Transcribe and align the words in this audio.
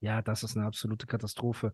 Ja, 0.00 0.22
das 0.22 0.42
ist 0.42 0.56
eine 0.56 0.66
absolute 0.66 1.06
Katastrophe. 1.06 1.72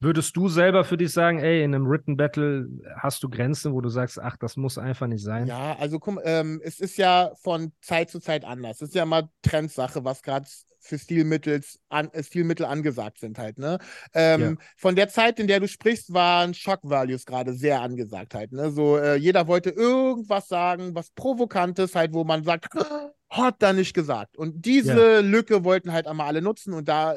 Würdest 0.00 0.36
du 0.36 0.48
selber 0.48 0.84
für 0.84 0.96
dich 0.96 1.12
sagen, 1.12 1.38
ey, 1.38 1.62
in 1.62 1.74
einem 1.74 1.88
Written 1.88 2.16
Battle 2.16 2.68
hast 2.98 3.22
du 3.22 3.30
Grenzen, 3.30 3.72
wo 3.72 3.80
du 3.80 3.88
sagst, 3.88 4.20
ach, 4.20 4.36
das 4.36 4.56
muss 4.56 4.76
einfach 4.76 5.06
nicht 5.06 5.22
sein? 5.22 5.46
Ja, 5.46 5.76
also 5.78 5.98
guck, 5.98 6.20
ähm, 6.24 6.60
es 6.62 6.80
ist 6.80 6.98
ja 6.98 7.32
von 7.40 7.72
Zeit 7.80 8.10
zu 8.10 8.20
Zeit 8.20 8.44
anders. 8.44 8.82
Es 8.82 8.88
ist 8.88 8.94
ja 8.94 9.06
mal 9.06 9.28
Trendsache, 9.42 10.04
was 10.04 10.22
gerade 10.22 10.46
für 10.84 10.98
Stilmittels 10.98 11.80
an, 11.88 12.10
äh, 12.12 12.22
Stilmittel 12.22 12.66
angesagt 12.66 13.18
sind 13.18 13.38
halt, 13.38 13.58
ne? 13.58 13.78
Ähm, 14.12 14.40
ja. 14.42 14.66
Von 14.76 14.96
der 14.96 15.08
Zeit, 15.08 15.40
in 15.40 15.46
der 15.46 15.60
du 15.60 15.68
sprichst, 15.68 16.12
waren 16.12 16.52
Shock 16.52 16.80
Values 16.82 17.24
gerade 17.24 17.54
sehr 17.54 17.80
angesagt 17.80 18.34
halt, 18.34 18.52
ne? 18.52 18.70
So, 18.70 18.98
äh, 18.98 19.16
jeder 19.16 19.46
wollte 19.46 19.70
irgendwas 19.70 20.48
sagen, 20.48 20.94
was 20.94 21.10
Provokantes 21.12 21.94
halt, 21.94 22.12
wo 22.12 22.24
man 22.24 22.44
sagt, 22.44 22.66
hat 23.30 23.56
da 23.60 23.72
nicht 23.72 23.94
gesagt. 23.94 24.36
Und 24.36 24.66
diese 24.66 25.14
ja. 25.14 25.20
Lücke 25.20 25.64
wollten 25.64 25.92
halt 25.92 26.06
einmal 26.06 26.26
alle 26.26 26.42
nutzen 26.42 26.74
und 26.74 26.88
da 26.88 27.16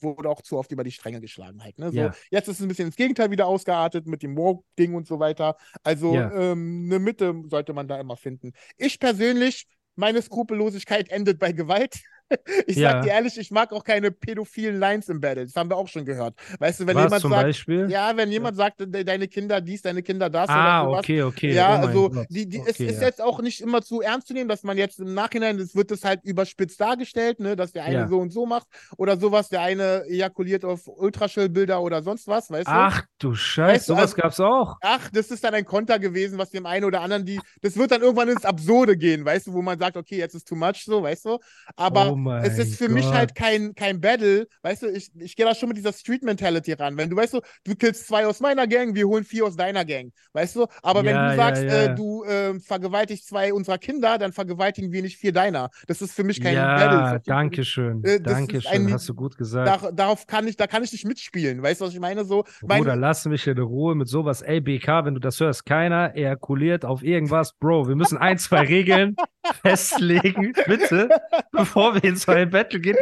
wurde 0.00 0.28
auch 0.28 0.42
zu 0.42 0.58
oft 0.58 0.70
über 0.72 0.84
die 0.84 0.90
Stränge 0.90 1.20
geschlagen 1.20 1.62
halt. 1.62 1.78
Ne? 1.78 1.90
So, 1.90 1.98
yeah. 1.98 2.14
Jetzt 2.30 2.48
ist 2.48 2.56
es 2.56 2.62
ein 2.62 2.68
bisschen 2.68 2.86
ins 2.86 2.96
Gegenteil 2.96 3.30
wieder 3.30 3.46
ausgeartet 3.46 4.06
mit 4.06 4.22
dem 4.22 4.36
Woke-Ding 4.36 4.94
und 4.94 5.06
so 5.06 5.18
weiter. 5.18 5.56
Also 5.82 6.14
yeah. 6.14 6.52
ähm, 6.52 6.86
eine 6.86 6.98
Mitte 6.98 7.34
sollte 7.48 7.72
man 7.72 7.88
da 7.88 8.00
immer 8.00 8.16
finden. 8.16 8.52
Ich 8.76 8.98
persönlich, 8.98 9.66
meine 9.96 10.22
Skrupellosigkeit 10.22 11.10
endet 11.10 11.38
bei 11.38 11.52
Gewalt. 11.52 12.00
ich 12.66 12.76
ja. 12.76 12.92
sag 12.92 13.02
dir 13.02 13.10
ehrlich, 13.10 13.38
ich 13.38 13.50
mag 13.50 13.72
auch 13.72 13.84
keine 13.84 14.10
pädophilen 14.10 14.78
Lines 14.78 15.08
im 15.08 15.20
Battle. 15.20 15.46
Das 15.46 15.54
haben 15.56 15.70
wir 15.70 15.76
auch 15.76 15.88
schon 15.88 16.04
gehört. 16.04 16.34
Weißt 16.58 16.80
du, 16.80 16.86
wenn 16.86 16.96
Was 16.96 17.04
jemand 17.04 17.22
sagt, 17.22 17.34
Beispiel? 17.34 17.90
ja, 17.90 18.16
wenn 18.16 18.30
jemand 18.30 18.58
ja. 18.58 18.64
sagt, 18.64 18.84
deine 18.88 19.28
Kinder 19.28 19.60
dies, 19.60 19.82
deine 19.82 20.02
Kinder 20.02 20.28
das 20.28 20.48
ah, 20.48 20.82
oder 20.82 20.90
sowas. 20.90 20.98
okay, 21.04 21.22
okay. 21.22 21.54
Ja, 21.54 21.80
oh 21.82 21.86
also 21.86 22.24
die, 22.28 22.48
die, 22.48 22.60
okay, 22.60 22.70
es 22.70 22.80
ist 22.80 23.00
ja. 23.00 23.06
jetzt 23.06 23.22
auch 23.22 23.40
nicht 23.40 23.60
immer 23.60 23.82
zu 23.82 24.00
ernst 24.00 24.28
zu 24.28 24.34
nehmen, 24.34 24.48
dass 24.48 24.62
man 24.62 24.76
jetzt 24.76 25.00
im 25.00 25.14
Nachhinein, 25.14 25.58
es 25.58 25.74
wird 25.74 25.90
das 25.90 26.04
halt 26.04 26.24
überspitzt 26.24 26.80
dargestellt, 26.80 27.40
ne, 27.40 27.56
dass 27.56 27.72
der 27.72 27.84
eine 27.84 28.08
so 28.08 28.18
und 28.18 28.30
so 28.32 28.46
macht 28.46 28.66
oder 28.96 29.16
sowas, 29.16 29.48
der 29.48 29.62
eine 29.62 30.04
ejakuliert 30.08 30.64
auf 30.64 30.86
Ultraschallbilder 30.86 31.80
oder 31.80 32.02
sonst 32.02 32.28
was, 32.28 32.50
weißt 32.50 32.68
du? 32.68 32.72
Ach 32.72 33.02
du 33.18 33.34
Scheiße, 33.34 33.74
weißt 33.74 33.86
sowas 33.86 34.02
also, 34.02 34.16
gab's 34.16 34.40
auch. 34.40 34.76
Ach, 34.82 35.08
das 35.12 35.30
ist 35.30 35.44
dann 35.44 35.54
ein 35.54 35.64
Konter 35.64 35.98
gewesen, 35.98 36.38
was 36.38 36.50
dem 36.50 36.66
einen 36.66 36.84
oder 36.84 37.00
anderen, 37.00 37.24
die, 37.24 37.40
das 37.62 37.76
wird 37.76 37.90
dann 37.90 38.02
irgendwann 38.02 38.28
ins 38.28 38.44
Absurde 38.44 38.96
gehen, 38.96 39.24
weißt 39.24 39.48
du, 39.48 39.52
wo 39.52 39.62
man 39.62 39.78
sagt, 39.78 39.96
okay, 39.96 40.18
jetzt 40.18 40.34
ist 40.34 40.46
too 40.48 40.56
much 40.56 40.84
so, 40.84 41.02
weißt 41.02 41.24
du? 41.24 41.38
Aber 41.76 42.12
oh 42.12 42.17
es 42.26 42.58
ist 42.58 42.76
für 42.76 42.88
mich 42.88 42.98
mich 42.98 43.12
halt 43.12 43.34
kein, 43.34 43.74
kein 43.74 44.00
Battle, 44.00 44.46
weißt 44.62 44.82
du, 44.82 44.86
ich, 44.88 45.10
ich 45.18 45.36
gehe 45.36 45.46
da 45.46 45.54
schon 45.54 45.68
mit 45.68 45.78
dieser 45.78 45.92
Street-Mentality 45.92 46.72
ran. 46.74 46.96
Wenn 46.96 47.10
du, 47.10 47.16
weißt 47.16 47.34
du, 47.34 47.40
du 47.64 47.74
killst 47.74 48.06
zwei 48.06 48.26
aus 48.26 48.40
meiner 48.40 48.66
Gang, 48.66 48.94
wir 48.94 49.06
holen 49.06 49.24
vier 49.24 49.46
aus 49.46 49.56
deiner 49.56 49.84
Gang, 49.84 50.12
weißt 50.32 50.56
du? 50.56 50.66
Aber 50.82 51.04
wenn 51.04 51.14
ja, 51.14 51.30
du 51.30 51.36
sagst, 51.36 51.62
ja, 51.62 51.68
ja. 51.68 51.84
Äh, 51.84 51.94
du 51.94 52.24
äh, 52.24 52.58
vergewaltigst 52.60 53.28
zwei 53.28 53.52
unserer 53.52 53.78
Kinder, 53.78 54.18
dann 54.18 54.32
vergewaltigen 54.32 54.92
wir 54.92 55.02
nicht 55.02 55.16
vier 55.16 55.32
deiner. 55.32 55.70
Das 55.86 56.02
ist 56.02 56.12
für 56.12 56.24
mich 56.24 56.40
kein 56.40 56.54
Battle. 56.54 56.98
Ja, 56.98 57.18
danke 57.24 57.64
schön. 57.64 58.02
Äh, 58.04 58.20
danke 58.20 58.60
schön, 58.60 58.92
hast 58.92 59.08
du 59.08 59.14
gut 59.14 59.36
gesagt. 59.36 59.84
Da, 59.84 59.92
darauf 59.92 60.26
kann 60.26 60.46
ich, 60.48 60.56
da 60.56 60.66
kann 60.66 60.82
ich 60.82 60.92
nicht 60.92 61.06
mitspielen, 61.06 61.62
weißt 61.62 61.80
du, 61.80 61.86
was 61.86 61.94
ich 61.94 62.00
meine? 62.00 62.24
So, 62.24 62.44
mein, 62.62 62.82
Bruder, 62.82 62.96
lass 62.96 63.24
mich 63.26 63.46
in 63.46 63.58
Ruhe 63.58 63.94
mit 63.94 64.08
sowas. 64.08 64.42
Ey, 64.42 64.60
BK, 64.60 65.04
wenn 65.04 65.14
du 65.14 65.20
das 65.20 65.40
hörst, 65.40 65.66
keiner 65.66 66.14
ejakuliert 66.14 66.84
auf 66.84 67.02
irgendwas. 67.02 67.54
Bro, 67.54 67.88
wir 67.88 67.96
müssen 67.96 68.18
ein, 68.18 68.38
zwei 68.38 68.60
Regeln 68.60 69.16
festlegen, 69.62 70.52
bitte, 70.66 71.08
bevor 71.52 71.94
wir 71.94 72.07
ins 72.08 72.26
neue 72.26 72.46
Battle 72.46 72.80
gehen. 72.80 72.96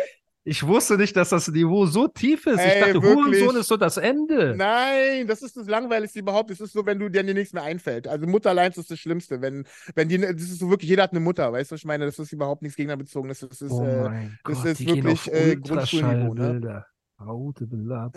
Ich 0.48 0.64
wusste 0.64 0.96
nicht, 0.96 1.16
dass 1.16 1.30
das 1.30 1.48
Niveau 1.48 1.86
so 1.86 2.06
tief 2.06 2.46
ist. 2.46 2.60
Ey, 2.60 2.74
ich 2.74 2.80
dachte, 2.80 3.02
wirklich? 3.02 3.42
Hurensohn 3.42 3.56
ist 3.56 3.66
so 3.66 3.76
das 3.76 3.96
Ende. 3.96 4.54
Nein, 4.56 5.26
das 5.26 5.42
ist 5.42 5.56
das 5.56 5.66
Langweiligste 5.66 6.20
überhaupt. 6.20 6.52
Es 6.52 6.60
ist 6.60 6.72
so, 6.72 6.86
wenn 6.86 7.00
du 7.00 7.08
dir 7.08 7.24
nichts 7.24 7.52
mehr 7.52 7.64
einfällt. 7.64 8.06
Also 8.06 8.28
Mutterleins 8.28 8.78
ist 8.78 8.88
das 8.88 9.00
Schlimmste. 9.00 9.42
Wenn, 9.42 9.66
wenn 9.96 10.08
die, 10.08 10.18
das 10.18 10.42
ist 10.42 10.60
so 10.60 10.70
wirklich, 10.70 10.88
jeder 10.88 11.02
hat 11.02 11.10
eine 11.10 11.18
Mutter, 11.18 11.52
weißt 11.52 11.72
du, 11.72 11.74
ich 11.74 11.84
meine, 11.84 12.06
das 12.06 12.20
ist 12.20 12.32
überhaupt 12.32 12.62
nichts 12.62 12.76
gegnerbezogenes. 12.76 13.40
Das 13.40 13.60
ist, 13.60 13.72
oh 13.72 13.84
äh, 13.84 14.28
das 14.44 14.58
Gott, 14.58 14.66
ist 14.66 14.86
wirklich 14.86 15.32
äh, 15.32 15.56
Grundschulniveau. 15.56 16.34
Ne? 16.34 16.84
Bruder. 17.19 18.10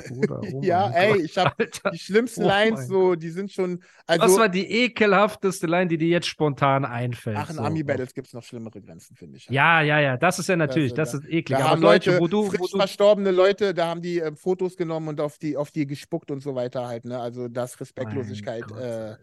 Oh 0.53 0.61
ja, 0.61 0.89
ey, 0.89 1.13
Gott, 1.13 1.21
ich 1.21 1.37
habe 1.37 1.69
die 1.93 1.97
schlimmsten 1.97 2.43
oh 2.43 2.47
Lines, 2.47 2.87
so, 2.87 3.15
die 3.15 3.29
sind 3.29 3.51
schon. 3.51 3.81
Also, 4.05 4.23
Was 4.23 4.37
war 4.37 4.49
die 4.49 4.69
ekelhafteste 4.69 5.67
Line, 5.67 5.87
die 5.87 5.97
dir 5.97 6.09
jetzt 6.09 6.27
spontan 6.27 6.85
einfällt? 6.85 7.37
Ach, 7.39 7.49
in 7.49 7.55
so. 7.57 7.61
Ami-Battles 7.61 8.13
gibt 8.13 8.27
es 8.27 8.33
noch 8.33 8.43
schlimmere 8.43 8.81
Grenzen, 8.81 9.15
finde 9.15 9.37
ich. 9.37 9.49
Ja, 9.49 9.81
ja, 9.81 9.99
ja, 9.99 10.17
das 10.17 10.39
ist 10.39 10.49
ja 10.49 10.55
natürlich, 10.55 10.93
das, 10.93 11.11
das 11.11 11.21
ist 11.21 11.29
eklig. 11.29 11.59
Da 11.59 11.69
haben 11.69 11.81
Leute, 11.81 12.19
wo 12.19 12.27
du, 12.27 12.45
frisch 12.45 12.59
wo 12.59 12.67
du... 12.67 12.77
verstorbene 12.77 13.31
Leute, 13.31 13.73
da 13.73 13.87
haben 13.87 14.01
die 14.01 14.19
äh, 14.19 14.35
Fotos 14.35 14.75
genommen 14.75 15.07
und 15.07 15.21
auf 15.21 15.37
die, 15.37 15.55
auf 15.55 15.71
die 15.71 15.87
gespuckt 15.87 16.31
und 16.31 16.41
so 16.41 16.55
weiter 16.55 16.87
halt, 16.87 17.05
ne? 17.05 17.19
Also 17.19 17.47
das 17.47 17.79
Respektlosigkeit, 17.79 18.69
äh, 18.71 19.15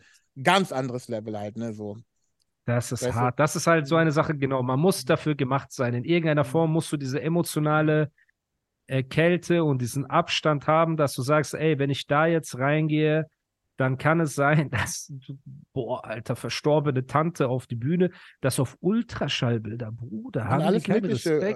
ganz 0.42 0.72
anderes 0.72 1.08
Level 1.08 1.38
halt, 1.38 1.56
ne? 1.56 1.72
So. 1.72 1.96
Das 2.64 2.90
ist 2.90 3.04
weißt 3.04 3.14
hart. 3.14 3.38
Du? 3.38 3.42
Das 3.42 3.56
ist 3.56 3.66
halt 3.66 3.86
so 3.86 3.96
eine 3.96 4.10
Sache, 4.10 4.34
genau. 4.34 4.62
Man 4.62 4.80
muss 4.80 5.04
dafür 5.04 5.34
gemacht 5.34 5.70
sein. 5.70 5.94
In 5.94 6.04
irgendeiner 6.04 6.44
mhm. 6.44 6.48
Form 6.48 6.72
musst 6.72 6.90
du 6.92 6.96
diese 6.96 7.20
emotionale 7.22 8.10
Kälte 8.86 9.64
und 9.64 9.82
diesen 9.82 10.06
Abstand 10.06 10.66
haben, 10.66 10.96
dass 10.96 11.14
du 11.14 11.22
sagst, 11.22 11.54
ey, 11.54 11.78
wenn 11.78 11.90
ich 11.90 12.06
da 12.06 12.26
jetzt 12.26 12.58
reingehe, 12.58 13.26
dann 13.76 13.98
kann 13.98 14.20
es 14.20 14.34
sein, 14.34 14.70
dass, 14.70 15.12
boah, 15.72 16.04
alter, 16.04 16.36
verstorbene 16.36 17.06
Tante 17.06 17.48
auf 17.48 17.66
die 17.66 17.76
Bühne, 17.76 18.10
das 18.40 18.58
auf 18.58 18.76
Ultraschallbilder, 18.80 19.92
Bruder, 19.92 20.46
haben 20.46 20.62
alles. 20.62 20.84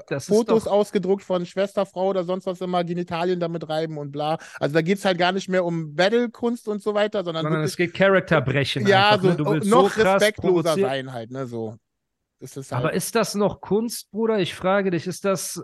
Das 0.09 0.27
Fotos 0.27 0.65
doch... 0.65 0.73
ausgedruckt 0.73 1.23
von 1.23 1.47
Schwesterfrau 1.47 2.11
oder 2.11 2.25
sonst 2.25 2.47
was 2.47 2.61
immer, 2.61 2.85
Genitalien 2.85 3.41
damit 3.41 3.69
reiben 3.69 3.99
und 3.99 4.13
bla. 4.13 4.39
Also 4.59 4.75
da 4.75 4.83
geht 4.83 4.99
es 4.99 5.05
halt 5.05 5.19
gar 5.19 5.33
nicht 5.33 5.49
mehr 5.49 5.65
um 5.65 5.95
Battle-Kunst 5.95 6.69
und 6.69 6.83
so 6.83 6.95
weiter, 6.95 7.25
sondern, 7.25 7.45
sondern 7.45 7.63
es 7.63 7.77
geht 7.77 7.95
Charakterbrechen. 7.95 8.87
Ja, 8.87 9.13
einfach, 9.13 9.39
so, 9.39 9.55
ne? 9.55 9.61
noch 9.65 9.91
so 9.91 10.03
respektloser 10.03 10.77
sein 10.77 11.13
halt, 11.13 11.31
ne, 11.31 11.47
so. 11.47 11.77
Ist 12.41 12.57
halt. 12.57 12.73
Aber 12.73 12.95
ist 12.95 13.15
das 13.15 13.35
noch 13.35 13.61
Kunst, 13.61 14.11
Bruder? 14.11 14.39
Ich 14.39 14.55
frage 14.55 14.91
dich, 14.91 15.07
ist 15.07 15.27
das 15.27 15.63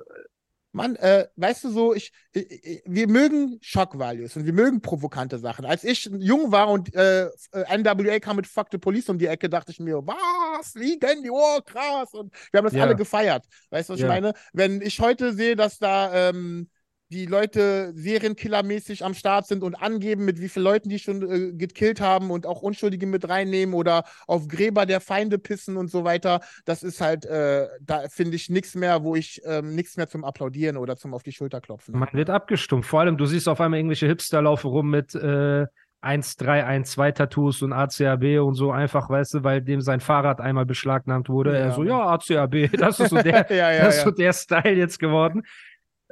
Mann, 0.76 0.94
äh, 0.96 1.26
weißt 1.36 1.64
du 1.64 1.70
so, 1.70 1.94
ich, 1.94 2.12
ich, 2.32 2.82
wir 2.84 3.08
mögen 3.08 3.58
Shock 3.62 3.98
Values 3.98 4.36
und 4.36 4.44
wir 4.44 4.52
mögen 4.52 4.82
provokante 4.82 5.38
Sachen. 5.38 5.64
Als 5.64 5.84
ich 5.84 6.04
jung 6.18 6.52
war 6.52 6.68
und 6.68 6.94
äh, 6.94 7.30
NWA 7.52 8.20
kam 8.20 8.36
mit 8.36 8.46
Fuck 8.46 8.68
the 8.70 8.78
Police 8.78 9.08
um 9.08 9.18
die 9.18 9.26
Ecke, 9.26 9.48
dachte 9.48 9.72
ich 9.72 9.80
mir, 9.80 10.06
was, 10.06 10.74
liegen 10.74 11.22
die, 11.22 11.30
oh 11.30 11.60
krass. 11.64 12.12
Und 12.12 12.30
wir 12.52 12.58
haben 12.58 12.66
das 12.66 12.74
ja. 12.74 12.82
alle 12.82 12.94
gefeiert. 12.94 13.46
Weißt 13.70 13.88
du, 13.88 13.94
was 13.94 14.00
ja. 14.00 14.06
ich 14.06 14.12
meine? 14.12 14.34
Wenn 14.52 14.82
ich 14.82 15.00
heute 15.00 15.32
sehe, 15.32 15.56
dass 15.56 15.78
da 15.78 16.28
ähm, 16.28 16.68
die 17.10 17.26
Leute 17.26 17.92
Serienkillermäßig 17.94 19.04
am 19.04 19.14
Start 19.14 19.46
sind 19.46 19.62
und 19.62 19.74
angeben, 19.76 20.24
mit 20.24 20.40
wie 20.40 20.48
vielen 20.48 20.64
Leuten 20.64 20.88
die 20.88 20.98
schon 20.98 21.22
äh, 21.22 21.52
gekillt 21.52 22.00
haben 22.00 22.30
und 22.30 22.46
auch 22.46 22.62
Unschuldige 22.62 23.06
mit 23.06 23.28
reinnehmen 23.28 23.74
oder 23.74 24.04
auf 24.26 24.48
Gräber 24.48 24.86
der 24.86 25.00
Feinde 25.00 25.38
pissen 25.38 25.76
und 25.76 25.90
so 25.90 26.04
weiter. 26.04 26.40
Das 26.64 26.82
ist 26.82 27.00
halt, 27.00 27.24
äh, 27.24 27.68
da 27.80 28.08
finde 28.08 28.36
ich 28.36 28.50
nichts 28.50 28.74
mehr, 28.74 29.04
wo 29.04 29.14
ich 29.14 29.40
ähm, 29.44 29.74
nichts 29.74 29.96
mehr 29.96 30.08
zum 30.08 30.24
Applaudieren 30.24 30.76
oder 30.76 30.96
zum 30.96 31.14
auf 31.14 31.22
die 31.22 31.32
Schulter 31.32 31.60
klopfen. 31.60 31.96
Man 31.96 32.08
wird 32.12 32.30
abgestumpft. 32.30 32.88
Vor 32.88 33.00
allem, 33.00 33.16
du 33.16 33.26
siehst 33.26 33.48
auf 33.48 33.60
einmal 33.60 33.78
irgendwelche 33.78 34.06
Hipster 34.06 34.42
laufen 34.42 34.68
rum 34.68 34.90
mit 34.90 35.14
äh, 35.14 35.66
1, 36.00 36.36
3, 36.36 36.64
1, 36.64 36.90
2 36.92 37.12
Tattoos 37.12 37.62
und 37.62 37.72
ACAB 37.72 38.40
und 38.40 38.54
so 38.54 38.70
einfach, 38.70 39.08
weißt 39.08 39.34
du, 39.34 39.44
weil 39.44 39.62
dem 39.62 39.80
sein 39.80 40.00
Fahrrad 40.00 40.40
einmal 40.40 40.66
beschlagnahmt 40.66 41.28
wurde. 41.28 41.52
Ja, 41.52 41.58
er 41.58 41.72
so, 41.72 41.84
ja, 41.84 42.00
ACAB, 42.00 42.70
das 42.78 43.00
ist 43.00 43.10
so 43.10 43.16
der, 43.16 43.46
ja, 43.50 43.72
ja, 43.72 43.84
das 43.84 43.98
ist 43.98 44.04
so 44.04 44.10
der 44.10 44.32
Style 44.32 44.74
jetzt 44.74 44.98
geworden 44.98 45.42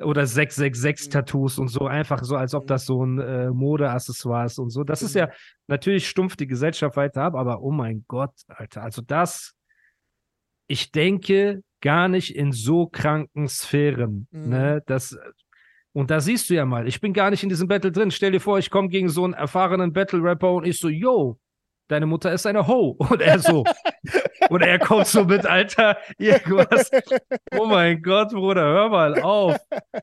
oder 0.00 0.22
666-Tattoos 0.22 1.58
und 1.58 1.68
so, 1.68 1.86
einfach 1.86 2.24
so, 2.24 2.36
als 2.36 2.54
ob 2.54 2.66
das 2.66 2.86
so 2.86 3.04
ein 3.04 3.18
äh, 3.20 3.50
Modeaccessoire 3.50 4.46
ist 4.46 4.58
und 4.58 4.70
so. 4.70 4.82
Das 4.82 5.02
ist 5.02 5.14
ja 5.14 5.30
natürlich 5.68 6.08
stumpf 6.08 6.36
die 6.36 6.46
Gesellschaft 6.46 6.96
weiter 6.96 7.22
ab, 7.22 7.34
aber 7.34 7.62
oh 7.62 7.70
mein 7.70 8.04
Gott, 8.08 8.32
Alter, 8.48 8.82
also 8.82 9.02
das, 9.02 9.54
ich 10.66 10.90
denke 10.90 11.62
gar 11.80 12.08
nicht 12.08 12.34
in 12.34 12.50
so 12.50 12.86
kranken 12.86 13.48
Sphären, 13.48 14.26
mhm. 14.30 14.48
ne, 14.48 14.82
das, 14.86 15.16
und 15.92 16.10
da 16.10 16.18
siehst 16.18 16.50
du 16.50 16.54
ja 16.54 16.64
mal, 16.64 16.88
ich 16.88 17.00
bin 17.00 17.12
gar 17.12 17.30
nicht 17.30 17.44
in 17.44 17.48
diesem 17.48 17.68
Battle 17.68 17.92
drin. 17.92 18.10
Stell 18.10 18.32
dir 18.32 18.40
vor, 18.40 18.58
ich 18.58 18.68
komme 18.68 18.88
gegen 18.88 19.08
so 19.08 19.22
einen 19.22 19.32
erfahrenen 19.32 19.92
Battle-Rapper 19.92 20.52
und 20.52 20.66
ich 20.66 20.78
so, 20.78 20.88
yo, 20.88 21.38
deine 21.88 22.06
Mutter 22.06 22.32
ist 22.32 22.46
eine 22.46 22.66
Ho. 22.66 22.96
Und 23.10 23.20
er 23.20 23.38
so. 23.38 23.64
und 24.50 24.62
er 24.62 24.78
kommt 24.78 25.06
so 25.06 25.24
mit, 25.24 25.46
Alter, 25.46 25.96
irgendwas. 26.18 26.90
Oh 27.56 27.66
mein 27.66 28.02
Gott, 28.02 28.30
Bruder, 28.30 28.62
hör 28.62 28.88
mal 28.88 29.20
auf. 29.22 29.56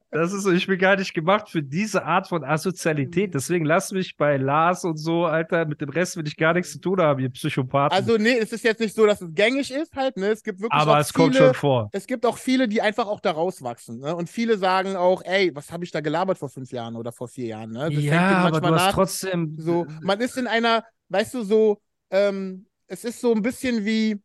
Das 0.09 0.33
ist 0.33 0.43
so, 0.43 0.51
ich 0.51 0.67
bin 0.67 0.79
gar 0.79 0.95
nicht 0.95 1.13
gemacht 1.13 1.49
für 1.49 1.61
diese 1.61 2.03
Art 2.03 2.27
von 2.27 2.43
Asozialität. 2.43 3.29
Mhm. 3.29 3.31
Deswegen 3.33 3.65
lass 3.65 3.91
mich 3.91 4.17
bei 4.17 4.37
Lars 4.37 4.83
und 4.83 4.97
so, 4.97 5.25
Alter, 5.25 5.65
mit 5.65 5.81
dem 5.81 5.89
Rest 5.89 6.17
will 6.17 6.27
ich 6.27 6.37
gar 6.37 6.53
nichts 6.53 6.71
zu 6.71 6.79
tun 6.79 7.01
haben, 7.01 7.19
ihr 7.19 7.29
Psychopathen. 7.29 7.95
Also, 7.95 8.17
nee, 8.17 8.37
es 8.37 8.51
ist 8.51 8.63
jetzt 8.63 8.79
nicht 8.79 8.95
so, 8.95 9.05
dass 9.05 9.21
es 9.21 9.33
gängig 9.33 9.71
ist 9.71 9.95
halt, 9.95 10.17
ne? 10.17 10.27
Es 10.27 10.43
gibt 10.43 10.59
wirklich. 10.61 10.81
Aber 10.81 10.99
es 10.99 11.11
viele, 11.11 11.25
kommt 11.25 11.35
schon 11.35 11.53
vor. 11.53 11.89
Es 11.91 12.07
gibt 12.07 12.25
auch 12.25 12.37
viele, 12.37 12.67
die 12.67 12.81
einfach 12.81 13.07
auch 13.07 13.19
da 13.19 13.31
rauswachsen, 13.31 13.99
ne? 13.99 14.15
Und 14.15 14.29
viele 14.29 14.57
sagen 14.57 14.95
auch, 14.95 15.23
ey, 15.23 15.51
was 15.55 15.71
habe 15.71 15.83
ich 15.83 15.91
da 15.91 16.01
gelabert 16.01 16.37
vor 16.37 16.49
fünf 16.49 16.71
Jahren 16.71 16.95
oder 16.95 17.11
vor 17.11 17.27
vier 17.27 17.47
Jahren, 17.47 17.71
ne? 17.71 17.89
Das 17.89 18.03
ja, 18.03 18.37
aber 18.37 18.61
du 18.61 18.69
nach. 18.69 18.87
hast 18.87 18.93
trotzdem. 18.93 19.55
So, 19.57 19.85
man 20.01 20.19
ist 20.19 20.37
in 20.37 20.47
einer 20.47 20.83
weißt 21.11 21.33
du, 21.35 21.43
so, 21.43 21.81
ähm, 22.09 22.65
es 22.87 23.03
ist 23.03 23.21
so 23.21 23.33
ein 23.33 23.41
bisschen 23.41 23.85
wie, 23.85 24.21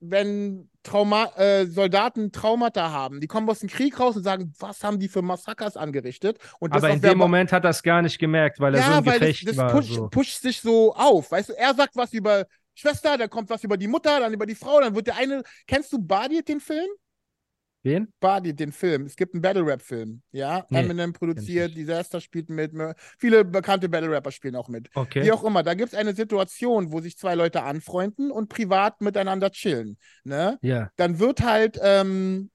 wenn 0.00 0.70
Trauma 0.82 1.26
äh, 1.36 1.66
Soldaten 1.66 2.32
Traumata 2.32 2.90
haben. 2.90 3.20
Die 3.20 3.26
kommen 3.26 3.48
aus 3.50 3.60
dem 3.60 3.68
Krieg 3.68 3.98
raus 4.00 4.16
und 4.16 4.22
sagen, 4.22 4.52
was 4.58 4.82
haben 4.82 4.98
die 4.98 5.08
für 5.08 5.20
Massakers 5.22 5.76
angerichtet? 5.76 6.38
Und 6.58 6.72
Aber 6.72 6.88
in 6.88 7.00
dem 7.00 7.18
Moment 7.18 7.52
hat 7.52 7.64
er 7.64 7.70
es 7.70 7.82
gar 7.82 8.00
nicht 8.00 8.18
gemerkt, 8.18 8.60
weil 8.60 8.74
er 8.74 8.80
ja, 8.80 8.86
so 8.86 8.92
ein 8.92 9.06
weil 9.06 9.18
Gefecht 9.18 9.48
das, 9.48 9.56
das 9.56 9.64
war. 9.64 9.72
Push, 9.72 9.94
so. 9.94 10.08
pusht 10.08 10.40
sich 10.40 10.60
so 10.60 10.94
auf. 10.94 11.30
Weißt 11.30 11.50
du, 11.50 11.52
er 11.52 11.74
sagt 11.74 11.96
was 11.96 12.12
über 12.14 12.46
Schwester, 12.74 13.18
dann 13.18 13.28
kommt 13.28 13.50
was 13.50 13.62
über 13.62 13.76
die 13.76 13.88
Mutter, 13.88 14.20
dann 14.20 14.32
über 14.32 14.46
die 14.46 14.54
Frau, 14.54 14.80
dann 14.80 14.94
wird 14.94 15.08
der 15.08 15.16
eine. 15.16 15.42
Kennst 15.66 15.92
du 15.92 15.98
Badi, 15.98 16.42
den 16.42 16.60
Film? 16.60 16.88
Wen? 17.82 18.12
Badi, 18.20 18.54
den 18.54 18.72
Film. 18.72 19.06
Es 19.06 19.16
gibt 19.16 19.34
einen 19.34 19.40
Battle-Rap-Film. 19.40 20.22
Ja, 20.32 20.66
nee, 20.68 20.80
Eminem 20.80 21.12
produziert, 21.14 21.74
Disaster 21.74 22.20
spielt 22.20 22.50
mit. 22.50 22.72
Viele 23.18 23.44
bekannte 23.44 23.88
Battle-Rapper 23.88 24.30
spielen 24.32 24.56
auch 24.56 24.68
mit. 24.68 24.90
Okay. 24.94 25.24
Wie 25.24 25.32
auch 25.32 25.44
immer. 25.44 25.62
Da 25.62 25.74
gibt 25.74 25.92
es 25.92 25.98
eine 25.98 26.14
Situation, 26.14 26.92
wo 26.92 27.00
sich 27.00 27.16
zwei 27.16 27.34
Leute 27.34 27.62
anfreunden 27.62 28.30
und 28.30 28.48
privat 28.48 29.00
miteinander 29.00 29.50
chillen. 29.50 29.96
Ne? 30.24 30.58
Ja. 30.60 30.90
Dann 30.96 31.18
wird 31.18 31.42
halt 31.42 31.78
ähm, 31.82 32.50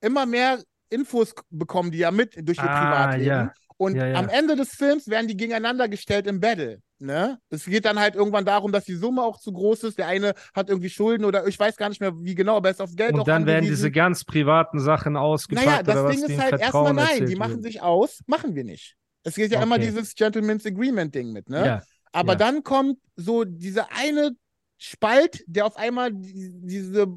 immer 0.00 0.24
mehr 0.24 0.62
Infos 0.88 1.34
bekommen, 1.50 1.90
die 1.90 1.98
ja 1.98 2.10
mit 2.10 2.36
durch 2.36 2.58
ihr 2.58 2.70
ah, 2.70 2.80
Privatleben. 2.80 3.26
Ja. 3.26 3.54
Und 3.76 3.96
ja. 3.96 4.14
am 4.14 4.28
Ende 4.30 4.56
des 4.56 4.70
Films 4.70 5.08
werden 5.08 5.28
die 5.28 5.36
gegeneinander 5.36 5.88
gestellt 5.88 6.26
im 6.26 6.40
Battle. 6.40 6.80
Ne? 6.98 7.38
Es 7.50 7.66
geht 7.66 7.84
dann 7.84 7.98
halt 7.98 8.14
irgendwann 8.14 8.46
darum, 8.46 8.72
dass 8.72 8.84
die 8.84 8.94
Summe 8.94 9.22
auch 9.22 9.38
zu 9.38 9.52
groß 9.52 9.84
ist. 9.84 9.98
Der 9.98 10.06
eine 10.06 10.34
hat 10.54 10.70
irgendwie 10.70 10.88
Schulden 10.88 11.24
oder 11.24 11.46
ich 11.46 11.58
weiß 11.58 11.76
gar 11.76 11.90
nicht 11.90 12.00
mehr 12.00 12.12
wie 12.16 12.34
genau, 12.34 12.56
aber 12.56 12.68
er 12.68 12.72
ist 12.72 12.80
aufs 12.80 12.96
Geld 12.96 13.14
Und 13.14 13.28
dann 13.28 13.44
werden 13.44 13.66
diese 13.66 13.90
ganz 13.90 14.24
privaten 14.24 14.80
Sachen 14.80 15.16
ausgepackt. 15.16 15.66
Naja, 15.66 15.82
das 15.82 15.96
oder 15.96 16.10
Ding 16.10 16.22
was 16.22 16.30
ist 16.30 16.40
halt 16.40 16.60
erstmal 16.60 16.94
nein, 16.94 17.26
die 17.26 17.36
machen 17.36 17.62
sich 17.62 17.82
aus, 17.82 18.20
machen 18.26 18.54
wir 18.54 18.64
nicht. 18.64 18.96
Es 19.24 19.34
geht 19.34 19.50
ja 19.50 19.58
okay. 19.58 19.66
immer 19.66 19.78
dieses 19.78 20.14
Gentleman's 20.14 20.64
Agreement 20.64 21.14
Ding 21.14 21.32
mit, 21.32 21.50
ne? 21.50 21.66
Ja. 21.66 21.82
Aber 22.12 22.32
ja. 22.32 22.38
dann 22.38 22.62
kommt 22.62 22.98
so 23.16 23.44
dieser 23.44 23.88
eine 23.92 24.30
Spalt, 24.78 25.44
der 25.46 25.66
auf 25.66 25.76
einmal 25.76 26.12
die, 26.12 26.50
diese 26.54 27.08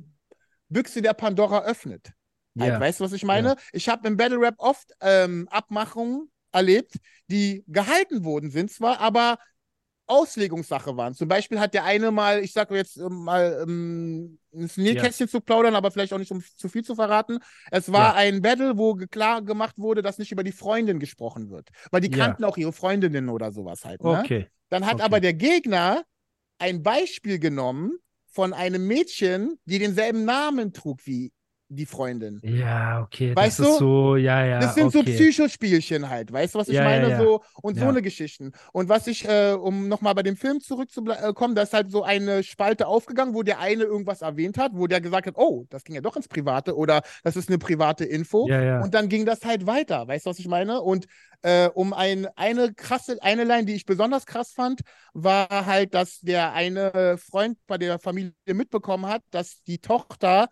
Büchse 0.68 1.02
der 1.02 1.14
Pandora 1.14 1.64
öffnet. 1.64 2.12
Halt, 2.60 2.74
ja. 2.74 2.80
weißt 2.80 3.00
du, 3.00 3.04
was 3.06 3.14
ich 3.14 3.24
meine? 3.24 3.56
Ich 3.72 3.88
habe 3.88 4.08
im 4.08 4.18
Battle 4.18 4.40
Rap 4.40 4.56
oft 4.58 4.92
ähm, 5.02 5.48
Abmachungen 5.50 6.30
erlebt, 6.52 6.96
die 7.28 7.64
gehalten 7.68 8.26
worden 8.26 8.50
sind 8.50 8.72
zwar, 8.72 9.00
aber 9.00 9.38
Auslegungssache 10.10 10.98
waren. 10.98 11.14
Zum 11.14 11.28
Beispiel 11.28 11.60
hat 11.60 11.74
der 11.74 11.86
eine 11.86 12.12
mal, 12.12 12.44
ich 12.44 12.52
sage 12.52 12.76
jetzt 12.76 12.98
ähm, 12.98 13.24
mal 13.24 13.64
ähm, 13.64 14.40
ein 14.54 14.70
Nähkästchen 14.76 15.28
ja. 15.28 15.32
zu 15.32 15.42
plaudern, 15.42 15.76
aber 15.76 15.92
vielleicht 15.92 16.12
auch 16.14 16.18
nicht, 16.18 16.32
um 16.32 16.44
zu 16.44 16.68
viel 16.68 16.84
zu 16.84 16.96
verraten. 16.96 17.40
Es 17.72 17.92
war 17.92 18.10
ja. 18.10 18.16
ein 18.16 18.42
Battle, 18.42 18.78
wo 18.78 18.96
klar 18.96 19.42
gemacht 19.42 19.78
wurde, 19.78 20.02
dass 20.02 20.18
nicht 20.18 20.32
über 20.32 20.44
die 20.44 20.52
Freundin 20.52 21.00
gesprochen 21.00 21.52
wird. 21.52 21.70
Weil 21.92 22.02
die 22.02 22.10
kannten 22.10 22.44
ja. 22.44 22.50
auch 22.50 22.58
ihre 22.58 22.74
Freundinnen 22.74 23.30
oder 23.30 23.52
sowas 23.52 23.86
halt. 23.86 24.04
Ne? 24.04 24.20
Okay. 24.20 24.48
Dann 24.70 24.86
hat 24.86 24.96
okay. 24.96 25.04
aber 25.04 25.20
der 25.20 25.34
Gegner 25.34 26.04
ein 26.58 26.82
Beispiel 26.84 27.40
genommen 27.40 27.92
von 28.28 28.54
einem 28.54 28.88
Mädchen, 28.88 29.60
die 29.66 29.80
denselben 29.80 30.26
Namen 30.26 30.74
trug 30.74 31.06
wie 31.06 31.32
die 31.71 31.86
Freundin. 31.86 32.42
Ja, 32.44 33.01
okay. 33.01 33.36
Weißt 33.36 33.60
das 33.60 33.66
du? 33.68 33.71
ist 33.74 33.80
so, 33.80 34.16
ja, 34.16 34.44
ja. 34.44 34.60
Das 34.60 34.74
sind 34.74 34.88
okay. 34.88 34.98
so 34.98 35.04
Psychospielchen 35.04 36.10
halt, 36.10 36.33
weißt 36.33 36.56
du, 36.56 36.60
was 36.60 36.68
ich 36.68 36.75
ja, 36.75 36.83
meine? 36.83 37.10
Ja, 37.10 37.12
ja. 37.12 37.24
So, 37.24 37.44
und 37.62 37.77
so 37.77 37.86
eine 37.86 38.01
Geschichten. 38.01 38.51
Und 38.74 38.89
was 38.89 39.06
ich, 39.06 39.27
äh, 39.27 39.54
um 39.54 39.88
nochmal 39.88 40.16
bei 40.16 40.24
dem 40.24 40.36
Film 40.36 40.60
zurückzukommen, 40.62 41.56
da 41.56 41.62
ist 41.62 41.74
halt 41.74 41.92
so 41.92 42.04
eine 42.04 42.42
Spalte 42.42 42.88
aufgegangen, 42.88 43.36
wo 43.36 43.44
der 43.44 43.60
eine 43.60 43.83
irgendwas 43.83 44.24
erwähnt 44.24 44.57
hat, 44.57 44.71
wo 44.74 44.88
der 44.88 45.00
gesagt 45.00 45.27
hat, 45.27 45.38
oh, 45.38 45.66
das 45.69 45.83
ging 45.83 45.94
ja 45.94 46.01
doch 46.01 46.16
ins 46.16 46.27
Private 46.27 46.75
oder 46.75 47.04
das 47.24 47.36
ist 47.36 47.50
eine 47.50 47.60
private 47.60 48.04
Info. 48.04 48.48
Ja, 48.50 48.62
ja. 48.62 48.81
Und 48.81 48.95
dann 48.95 49.07
ging 49.07 49.25
das 49.25 49.45
halt 49.45 49.68
weiter, 49.68 50.07
weißt 50.07 50.25
du, 50.25 50.31
was 50.31 50.39
ich 50.39 50.48
meine? 50.48 50.81
Und 50.81 51.06
äh, 51.44 51.69
um 51.69 51.94
ein, 51.94 52.27
eine 52.36 52.74
krasse, 52.74 53.18
eine 53.21 53.44
Line, 53.44 53.66
die 53.66 53.75
ich 53.75 53.86
besonders 53.86 54.25
krass 54.25 54.51
fand, 54.51 54.81
war 55.13 55.68
halt, 55.68 55.94
dass 55.94 56.19
der 56.19 56.54
eine 56.54 57.18
Freund 57.18 57.60
bei 57.68 57.77
der 57.77 58.00
Familie 58.00 58.33
mitbekommen 58.48 59.06
hat, 59.06 59.21
dass 59.30 59.62
die 59.63 59.77
Tochter 59.77 60.50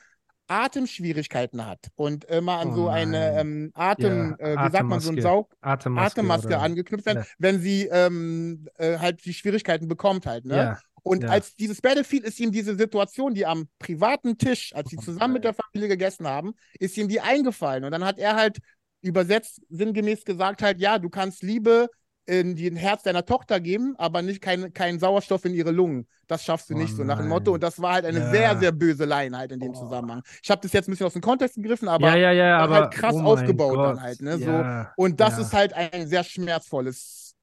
Atemschwierigkeiten 0.48 1.66
hat 1.66 1.88
und 1.96 2.26
immer 2.26 2.60
an 2.60 2.70
oh 2.70 2.76
so 2.76 2.90
eine 2.90 3.40
ähm, 3.40 3.72
Atem, 3.74 4.36
ja, 4.40 4.46
äh, 4.46 4.56
wie 4.58 4.72
sagt 4.72 4.86
man, 4.86 5.00
so 5.00 5.12
ein 5.12 5.22
Saug 5.22 5.56
Atemmaske, 5.62 6.20
Atemmaske 6.20 6.60
angeknüpft 6.60 7.06
werden, 7.06 7.20
ja. 7.20 7.26
wenn 7.38 7.60
sie 7.60 7.88
ähm, 7.92 8.68
äh, 8.78 8.98
halt 8.98 9.24
die 9.26 9.34
Schwierigkeiten 9.34 9.88
bekommt 9.88 10.26
halt, 10.26 10.46
ne? 10.46 10.56
Ja. 10.56 10.80
Und 11.04 11.24
als 11.24 11.56
dieses 11.56 11.82
Battlefield 11.82 12.26
ist 12.26 12.38
ihm 12.40 12.52
diese 12.52 12.76
Situation, 12.76 13.34
die 13.34 13.46
am 13.46 13.70
privaten 13.80 14.38
Tisch, 14.38 14.74
als 14.76 14.90
sie 14.90 14.98
zusammen 14.98 15.36
mit 15.36 15.46
der 15.46 15.54
Familie 15.54 15.88
gegessen 15.88 16.28
haben, 16.28 16.54
ist 16.80 16.98
ihm 16.98 17.08
die 17.08 17.22
eingefallen. 17.22 17.86
Und 17.86 17.92
dann 17.92 18.04
hat 18.04 18.20
er 18.20 18.36
halt 18.36 18.58
übersetzt 19.02 19.62
sinngemäß 19.70 20.26
gesagt 20.26 20.62
halt, 20.62 20.80
ja, 20.80 21.00
du 21.00 21.10
kannst 21.10 21.44
Liebe 21.44 21.88
in 22.28 22.58
den 22.58 22.76
Herz 22.76 23.04
deiner 23.04 23.26
Tochter 23.26 23.60
geben, 23.62 23.96
aber 23.98 24.22
nicht 24.22 24.42
keinen 24.42 24.74
kein 24.74 25.00
Sauerstoff 25.00 25.46
in 25.46 25.54
ihre 25.54 25.72
Lungen. 25.72 26.08
Das 26.28 26.44
schaffst 26.44 26.70
du 26.70 26.74
oh 26.74 26.78
nicht, 26.78 26.94
so 26.94 27.06
nach 27.06 27.20
dem 27.20 27.30
Motto. 27.30 27.54
Und 27.54 27.64
das 27.64 27.82
war 27.82 27.94
halt 27.94 28.06
eine 28.06 28.20
ja. 28.20 28.30
sehr, 28.30 28.58
sehr 28.58 28.72
böse 28.74 29.06
Line 29.06 29.36
halt 29.38 29.54
in 29.54 29.62
dem 29.62 29.72
oh. 29.72 29.74
Zusammenhang. 29.74 30.22
Ich 30.44 30.52
habe 30.52 30.62
das 30.62 30.74
jetzt 30.74 30.88
ein 30.88 30.92
bisschen 30.92 31.08
aus 31.08 31.14
dem 31.14 31.22
Kontext 31.22 31.56
gegriffen, 31.56 31.88
aber, 31.88 32.10
ja, 32.10 32.32
ja, 32.32 32.32
ja, 32.34 32.58
aber 32.58 32.76
halt 32.76 32.94
krass 32.94 33.16
oh 33.16 33.22
aufgebaut 33.22 33.78
dann 33.78 34.02
halt. 34.02 34.22
Ne? 34.22 34.38
So. 34.38 35.02
Und 35.02 35.20
das 35.22 35.38
ist 35.38 35.54
halt 35.54 35.74
ein 35.74 36.08
sehr 36.08 36.26
schmerzvolles 36.26 37.36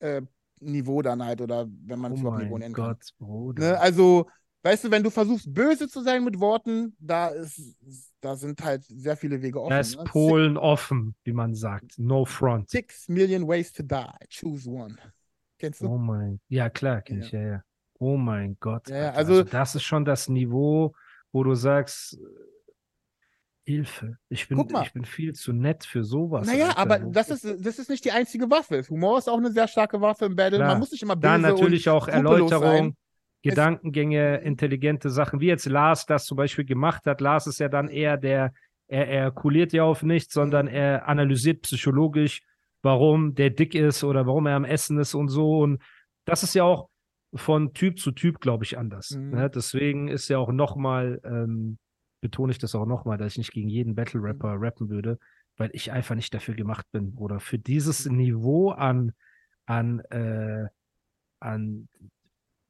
äh, 0.00 0.20
Niveau 0.60 1.00
dann 1.00 1.24
halt, 1.24 1.40
oder 1.40 1.66
wenn 1.86 1.98
man 1.98 2.12
es 2.12 2.18
oh 2.18 2.22
überhaupt 2.22 2.42
Niveau 2.42 2.58
nennen 2.58 2.74
Gott, 2.74 3.00
kann. 3.18 3.26
Bruder. 3.26 3.62
Ne? 3.62 3.80
Also, 3.80 4.26
weißt 4.66 4.84
du, 4.84 4.90
wenn 4.90 5.02
du 5.02 5.10
versuchst, 5.10 5.52
böse 5.52 5.88
zu 5.88 6.02
sein 6.02 6.24
mit 6.24 6.40
Worten, 6.40 6.96
da 6.98 7.28
ist 7.28 7.76
da 8.20 8.34
sind 8.34 8.62
halt 8.64 8.82
sehr 8.84 9.16
viele 9.16 9.40
Wege 9.40 9.60
offen. 9.60 9.70
Da 9.70 9.78
ist 9.78 9.96
ne? 9.96 10.04
Polen 10.04 10.54
Six, 10.54 10.64
offen, 10.64 11.14
wie 11.22 11.32
man 11.32 11.54
sagt. 11.54 11.98
No 11.98 12.24
front. 12.24 12.70
Six 12.70 13.08
million 13.08 13.46
ways 13.46 13.72
to 13.72 13.84
die. 13.84 14.26
Choose 14.28 14.68
one. 14.68 14.96
Kennst 15.58 15.80
du? 15.80 15.86
Oh 15.86 15.98
mein, 15.98 16.40
ja 16.48 16.68
klar, 16.68 17.02
kenn 17.02 17.20
ja. 17.20 17.24
ich, 17.24 17.32
ja, 17.32 17.40
ja. 17.40 17.62
Oh 17.98 18.16
mein 18.16 18.56
Gott. 18.58 18.88
Ja, 18.88 19.10
also, 19.12 19.34
also, 19.34 19.42
das 19.44 19.74
ist 19.76 19.84
schon 19.84 20.04
das 20.04 20.28
Niveau, 20.28 20.94
wo 21.32 21.44
du 21.44 21.54
sagst, 21.54 22.18
Hilfe. 23.64 24.18
Ich 24.28 24.48
bin, 24.48 24.60
ich 24.60 24.92
bin 24.92 25.04
viel 25.04 25.32
zu 25.32 25.52
nett 25.52 25.84
für 25.84 26.04
sowas. 26.04 26.46
Naja, 26.46 26.68
Alter. 26.68 26.78
aber 26.78 26.98
das 26.98 27.30
ist, 27.30 27.44
das 27.44 27.78
ist 27.78 27.90
nicht 27.90 28.04
die 28.04 28.12
einzige 28.12 28.48
Waffe. 28.50 28.84
Humor 28.88 29.18
ist 29.18 29.28
auch 29.28 29.38
eine 29.38 29.50
sehr 29.50 29.66
starke 29.66 30.00
Waffe 30.00 30.26
im 30.26 30.36
Battle. 30.36 30.58
Klar. 30.58 30.70
Man 30.70 30.78
muss 30.78 30.92
nicht 30.92 31.02
immer 31.02 31.16
böse 31.16 31.32
Dann 31.32 31.40
natürlich 31.40 31.88
auch 31.88 32.06
Erläuterung. 32.06 32.60
Sein. 32.60 32.96
Gedankengänge, 33.50 34.36
intelligente 34.38 35.10
Sachen, 35.10 35.40
wie 35.40 35.46
jetzt 35.46 35.66
Lars 35.66 36.06
das 36.06 36.24
zum 36.24 36.36
Beispiel 36.36 36.64
gemacht 36.64 37.06
hat. 37.06 37.20
Lars 37.20 37.46
ist 37.46 37.58
ja 37.58 37.68
dann 37.68 37.88
eher 37.88 38.16
der, 38.16 38.52
er, 38.88 39.08
er 39.08 39.30
kuliert 39.30 39.72
ja 39.72 39.84
auf 39.84 40.02
nichts, 40.02 40.34
sondern 40.34 40.66
er 40.66 41.08
analysiert 41.08 41.62
psychologisch, 41.62 42.42
warum 42.82 43.34
der 43.34 43.50
dick 43.50 43.74
ist 43.74 44.04
oder 44.04 44.26
warum 44.26 44.46
er 44.46 44.56
am 44.56 44.64
Essen 44.64 44.98
ist 44.98 45.14
und 45.14 45.28
so. 45.28 45.58
Und 45.60 45.82
das 46.24 46.42
ist 46.42 46.54
ja 46.54 46.64
auch 46.64 46.88
von 47.34 47.74
Typ 47.74 47.98
zu 47.98 48.12
Typ, 48.12 48.40
glaube 48.40 48.64
ich, 48.64 48.78
anders. 48.78 49.10
Mhm. 49.10 49.30
Ne? 49.30 49.50
Deswegen 49.50 50.08
ist 50.08 50.28
ja 50.28 50.38
auch 50.38 50.52
nochmal, 50.52 51.20
ähm, 51.24 51.78
betone 52.20 52.52
ich 52.52 52.58
das 52.58 52.74
auch 52.74 52.86
nochmal, 52.86 53.18
dass 53.18 53.32
ich 53.32 53.38
nicht 53.38 53.52
gegen 53.52 53.68
jeden 53.68 53.94
Battle-Rapper 53.94 54.56
mhm. 54.56 54.62
rappen 54.62 54.88
würde, 54.88 55.18
weil 55.56 55.70
ich 55.72 55.92
einfach 55.92 56.14
nicht 56.14 56.32
dafür 56.34 56.54
gemacht 56.54 56.86
bin 56.92 57.14
oder 57.16 57.40
für 57.40 57.58
dieses 57.58 58.06
Niveau 58.06 58.70
an, 58.70 59.12
an, 59.66 60.00
äh, 60.10 60.66
an 61.40 61.88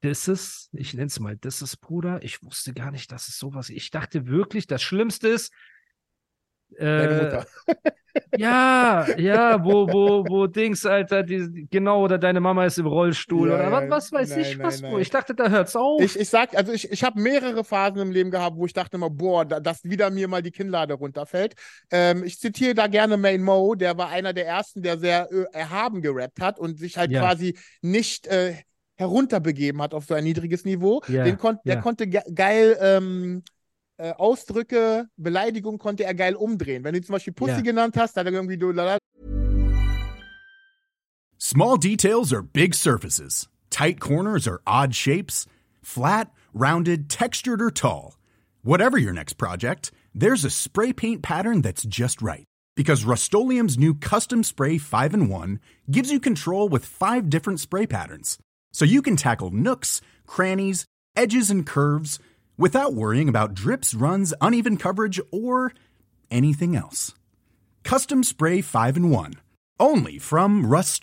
das 0.01 0.29
ist, 0.29 0.69
ich 0.73 0.95
nenne 0.95 1.07
es 1.07 1.21
mal, 1.21 1.37
das 1.37 1.63
ist 1.63 1.79
Bruder. 1.79 2.21
Ich 2.23 2.43
wusste 2.43 2.73
gar 2.75 2.91
nicht, 2.91 3.11
dass 3.13 3.29
es 3.29 3.39
sowas. 3.39 3.71
Ich 3.71 3.91
dachte 3.91 4.27
wirklich, 4.27 4.67
das 4.67 4.83
Schlimmste 4.83 5.29
ist. 5.29 5.53
Äh, 6.77 7.45
ja, 8.37 9.07
ja, 9.19 9.65
wo, 9.65 9.87
wo, 9.89 10.25
wo 10.29 10.47
Dings, 10.47 10.85
Alter, 10.85 11.23
die, 11.23 11.69
genau, 11.71 12.03
oder 12.03 12.19
deine 12.19 12.41
Mama 12.41 12.67
ist 12.67 12.79
im 12.79 12.87
Rollstuhl 12.87 13.49
ja, 13.49 13.55
oder 13.55 13.71
was, 13.71 13.91
was 13.91 14.13
weiß 14.13 14.31
nein, 14.31 14.41
ich, 14.41 14.59
was, 14.59 14.81
nein, 14.81 14.93
nein. 14.93 15.01
Ich 15.01 15.11
dachte, 15.11 15.35
da 15.35 15.49
hört's 15.49 15.77
auf. 15.77 16.01
Ich, 16.01 16.19
ich 16.19 16.29
sag, 16.29 16.57
also 16.57 16.73
ich, 16.73 16.91
ich 16.91 17.05
habe 17.05 17.21
mehrere 17.21 17.65
Phasen 17.65 18.01
im 18.01 18.11
Leben 18.11 18.31
gehabt, 18.31 18.57
wo 18.57 18.67
ich 18.67 18.73
dachte 18.73 18.97
immer, 18.97 19.11
boah, 19.11 19.45
da, 19.45 19.61
dass 19.61 19.85
wieder 19.85 20.11
mir 20.11 20.29
mal 20.29 20.43
die 20.43 20.51
Kinnlade 20.51 20.95
runterfällt. 20.95 21.55
Ähm, 21.91 22.25
ich 22.25 22.41
zitiere 22.41 22.75
da 22.75 22.87
gerne 22.89 23.17
Main 23.17 23.43
Mo, 23.43 23.75
der 23.75 23.97
war 23.97 24.09
einer 24.09 24.33
der 24.33 24.47
ersten, 24.47 24.83
der 24.83 24.99
sehr 24.99 25.31
äh, 25.31 25.45
erhaben 25.53 26.03
gerappt 26.03 26.41
hat 26.41 26.59
und 26.59 26.79
sich 26.79 26.97
halt 26.97 27.11
ja. 27.13 27.21
quasi 27.21 27.57
nicht 27.81 28.27
äh, 28.27 28.55
herunterbegeben 28.97 29.81
hat 29.81 29.95
auf 29.95 30.05
so 30.07 30.15
ein 30.15 30.25
niedriges 30.25 30.65
Niveau. 30.65 31.03
Yeah, 31.09 31.25
Den 31.25 31.39
kon 31.39 31.55
yeah. 31.55 31.63
Der 31.65 31.81
konnte 31.81 32.07
ge 32.07 32.23
geil 32.35 32.77
ähm, 32.81 33.43
äh, 33.99 34.13
Ausdrücke, 34.13 35.09
Beleidigung 35.17 35.79
konnte 35.79 36.05
er 36.05 36.15
geil 36.15 36.35
umdrehen. 36.35 36.85
Wenn 36.85 36.95
du 36.95 37.01
zum 37.03 37.15
Beispiel 37.15 37.33
Pussy 37.33 37.53
yeah. 37.53 37.61
genannt 37.63 37.97
hast, 37.97 38.17
dann 38.17 38.27
irgendwie 38.27 38.59
du. 38.59 38.73
Small 41.39 41.79
details 41.79 42.33
are 42.33 42.43
big 42.43 42.75
surfaces. 42.75 43.49
Tight 43.71 44.01
corners 44.01 44.49
or 44.49 44.61
odd 44.67 44.95
shapes? 44.95 45.47
Flat, 45.83 46.31
rounded, 46.55 47.09
textured, 47.09 47.61
or 47.61 47.71
tall? 47.71 48.17
Whatever 48.63 48.99
your 48.99 49.13
next 49.13 49.35
project, 49.35 49.93
there's 50.15 50.45
a 50.45 50.51
spray 50.51 50.93
paint 50.93 51.23
pattern 51.23 51.63
that's 51.63 51.85
just 51.85 52.21
right. 52.23 52.45
Because 52.75 53.05
Rust 53.05 53.33
new 53.33 53.95
Custom 53.95 54.43
Spray 54.43 54.79
5 54.79 55.15
in 55.15 55.29
1 55.29 55.61
gives 55.91 56.11
you 56.11 56.19
control 56.21 56.69
with 56.69 56.85
five 56.85 57.31
different 57.31 57.61
spray 57.61 57.87
patterns. 57.87 58.39
So 58.77 58.85
you 58.85 59.01
can 59.01 59.17
tackle 59.17 59.53
nooks, 59.53 60.03
crannies, 60.27 60.85
edges, 61.17 61.51
and 61.51 61.67
curves 61.67 62.19
without 62.59 62.93
worrying 62.93 63.27
about 63.27 63.55
drips, 63.55 63.95
runs, 63.95 64.35
uneven 64.39 64.77
coverage, 64.77 65.19
or 65.33 65.73
anything 66.31 66.77
else. 66.77 67.15
Custom 67.85 68.23
Spray 68.23 68.61
5 68.61 68.99
in 68.99 69.09
1. 69.09 69.33
Only 69.81 70.19
from 70.19 70.67
Rust 70.67 71.03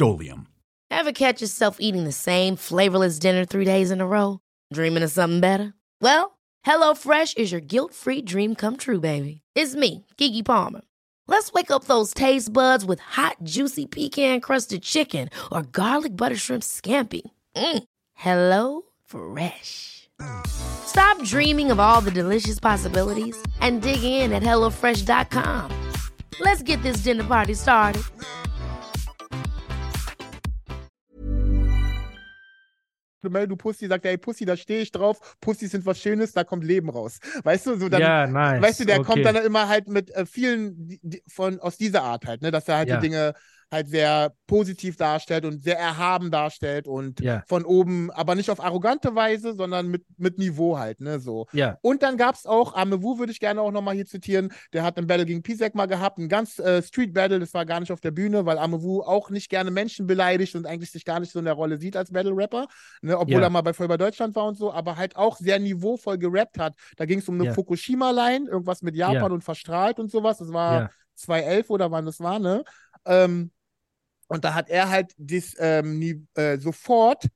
Ever 0.92 1.12
catch 1.14 1.42
yourself 1.42 1.78
eating 1.80 2.04
the 2.04 2.12
same 2.12 2.58
flavorless 2.58 3.18
dinner 3.18 3.44
three 3.44 3.66
days 3.66 3.90
in 3.90 4.02
a 4.02 4.06
row? 4.06 4.40
Dreaming 4.72 5.02
of 5.02 5.10
something 5.10 5.40
better? 5.40 5.74
Well, 6.00 6.38
HelloFresh 6.68 7.38
is 7.38 7.52
your 7.52 7.62
guilt 7.62 7.96
free 7.96 8.22
dream 8.22 8.54
come 8.54 8.78
true, 8.78 9.00
baby. 9.00 9.42
It's 9.56 9.74
me, 9.74 10.06
Gigi 10.18 10.44
Palmer. 10.44 10.82
Let's 11.28 11.52
wake 11.54 11.72
up 11.72 11.86
those 11.86 12.14
taste 12.14 12.54
buds 12.54 12.86
with 12.86 13.00
hot, 13.00 13.38
juicy 13.42 13.88
pecan 13.88 14.42
crusted 14.42 14.84
chicken 14.84 15.32
or 15.52 15.64
garlic 15.64 16.16
butter 16.16 16.36
shrimp 16.38 16.62
scampi. 16.62 17.24
Mm. 17.56 17.84
Hello 18.14 18.82
Fresh. 19.06 20.10
Stop 20.48 21.22
dreaming 21.24 21.72
of 21.72 21.80
all 21.80 22.02
the 22.02 22.12
delicious 22.12 22.60
possibilities 22.60 23.36
and 23.62 23.82
dig 23.82 24.04
in 24.04 24.32
at 24.32 24.44
HelloFresh.com. 24.44 25.92
Let's 26.40 26.64
get 26.64 26.82
this 26.84 27.04
dinner 27.04 27.24
party 27.24 27.54
started. 27.54 28.04
du 33.24 33.56
Pussy, 33.56 33.88
sagt 33.88 34.06
ey 34.06 34.18
Pussy, 34.18 34.46
da 34.46 34.58
stehe 34.58 34.82
ich 34.82 34.92
drauf, 34.92 35.38
Pussy 35.40 35.68
sind 35.68 35.86
was 35.86 35.98
Schönes, 35.98 36.34
da 36.34 36.44
kommt 36.44 36.66
Leben 36.66 36.90
raus. 36.90 37.20
Weißt 37.44 37.68
du, 37.68 37.80
so 37.80 37.88
dann, 37.88 38.02
ja, 38.02 38.28
nice. 38.28 38.62
weißt 38.62 38.80
du, 38.82 38.86
der 38.86 39.00
okay. 39.00 39.06
kommt 39.06 39.26
dann 39.26 39.38
immer 39.38 39.70
halt 39.70 39.88
mit 39.88 40.12
äh, 40.12 40.26
vielen 40.26 40.88
die, 40.88 41.00
die, 41.02 41.24
von 41.28 41.60
aus 41.60 41.78
dieser 41.78 42.04
Art 42.04 42.26
halt, 42.26 42.42
ne, 42.42 42.52
dass 42.52 42.68
er 42.68 42.78
halt 42.78 42.90
ja. 42.90 42.98
die 42.98 43.08
Dinge 43.08 43.34
halt 43.74 43.90
sehr 43.90 44.34
positiv 44.48 44.96
darstellt 44.96 45.46
und 45.46 45.62
sehr 45.64 45.78
erhaben 45.78 46.32
darstellt 46.32 46.88
und 46.88 47.20
ja. 47.20 47.44
von 47.48 47.66
oben, 47.66 48.12
aber 48.12 48.36
nicht 48.36 48.50
auf 48.50 48.64
arrogante 48.64 49.16
Weise, 49.16 49.54
sondern 49.54 49.88
mit, 49.88 50.06
mit 50.18 50.38
Niveau 50.38 50.78
halt, 50.78 51.02
ne, 51.02 51.20
so. 51.20 51.48
Ja. 51.52 51.78
Und 51.82 52.04
dann 52.04 52.18
gab 52.18 52.36
es 52.36 52.46
auch, 52.46 52.76
Amewu 52.76 53.20
würde 53.20 53.32
ich 53.32 53.40
gerne 53.40 53.62
auch 53.62 53.72
nochmal 53.72 53.96
hier 53.96 54.06
zitieren, 54.06 54.54
der 54.72 54.84
hat 54.84 54.98
ein 54.98 55.08
Battle 55.08 55.26
gegen 55.26 55.44
Pisek 55.44 55.76
mal 55.76 55.88
gehabt, 55.88 56.20
ein 56.20 56.30
ganz 56.30 56.60
äh, 56.60 56.82
Street 56.82 57.14
Battle, 57.14 57.40
das 57.40 57.54
war 57.54 57.66
gar 57.66 57.80
nicht 57.80 57.92
auf 57.92 58.00
der 58.00 58.12
Bühne, 58.12 58.46
weil 58.46 58.58
Amewu 58.58 59.02
auch 59.02 59.30
nicht 59.30 59.50
gerne 59.50 59.72
Menschen 59.72 60.08
beleidigt 60.08 60.56
und 60.56 60.66
eigentlich 60.66 60.92
sich 60.92 61.04
gar 61.04 61.20
nicht 61.20 61.32
so 61.32 61.40
in 61.40 61.46
der 61.46 61.56
Rolle 61.56 61.78
sieht 61.78 61.98
als 61.98 62.12
Battle 62.12 62.36
Rapper, 62.36 62.68
ne, 63.02 63.18
obwohl 63.18 63.42
ja. 63.42 63.48
er 63.48 63.50
mal 63.50 63.62
bei 63.62 63.74
Vollber 63.74 63.98
Deutschland 63.98 64.36
war 64.36 64.46
und 64.46 64.56
so, 64.56 64.72
aber 64.72 64.96
halt 64.96 65.16
auch 65.16 65.38
sehr 65.38 65.60
niveauvoll 65.60 66.18
gerappt 66.18 66.60
hat. 66.60 66.76
Da 66.98 67.06
ging 67.06 67.20
es 67.20 67.28
um 67.28 67.42
eine. 67.42 67.54
Fukushima-Line, 67.54 68.50
irgendwas 68.50 68.82
mit 68.82 68.96
Japan 68.96 69.32
und 69.32 69.44
verstrahlt 69.44 70.00
und 70.00 70.12
sowas, 70.12 70.38
das 70.38 70.52
war 70.52 70.92
2011 71.16 71.70
oder 71.70 71.92
wann 71.92 72.06
das 72.06 72.20
war, 72.20 72.40
ne? 72.40 72.64
Ähm, 73.06 73.52
und 74.34 74.44
da 74.44 74.56
hat 74.56 74.68
er 74.68 74.90
halt 74.90 75.14
das 75.18 75.54
ähm, 75.60 76.28
äh, 76.34 76.58
sofort 76.58 77.28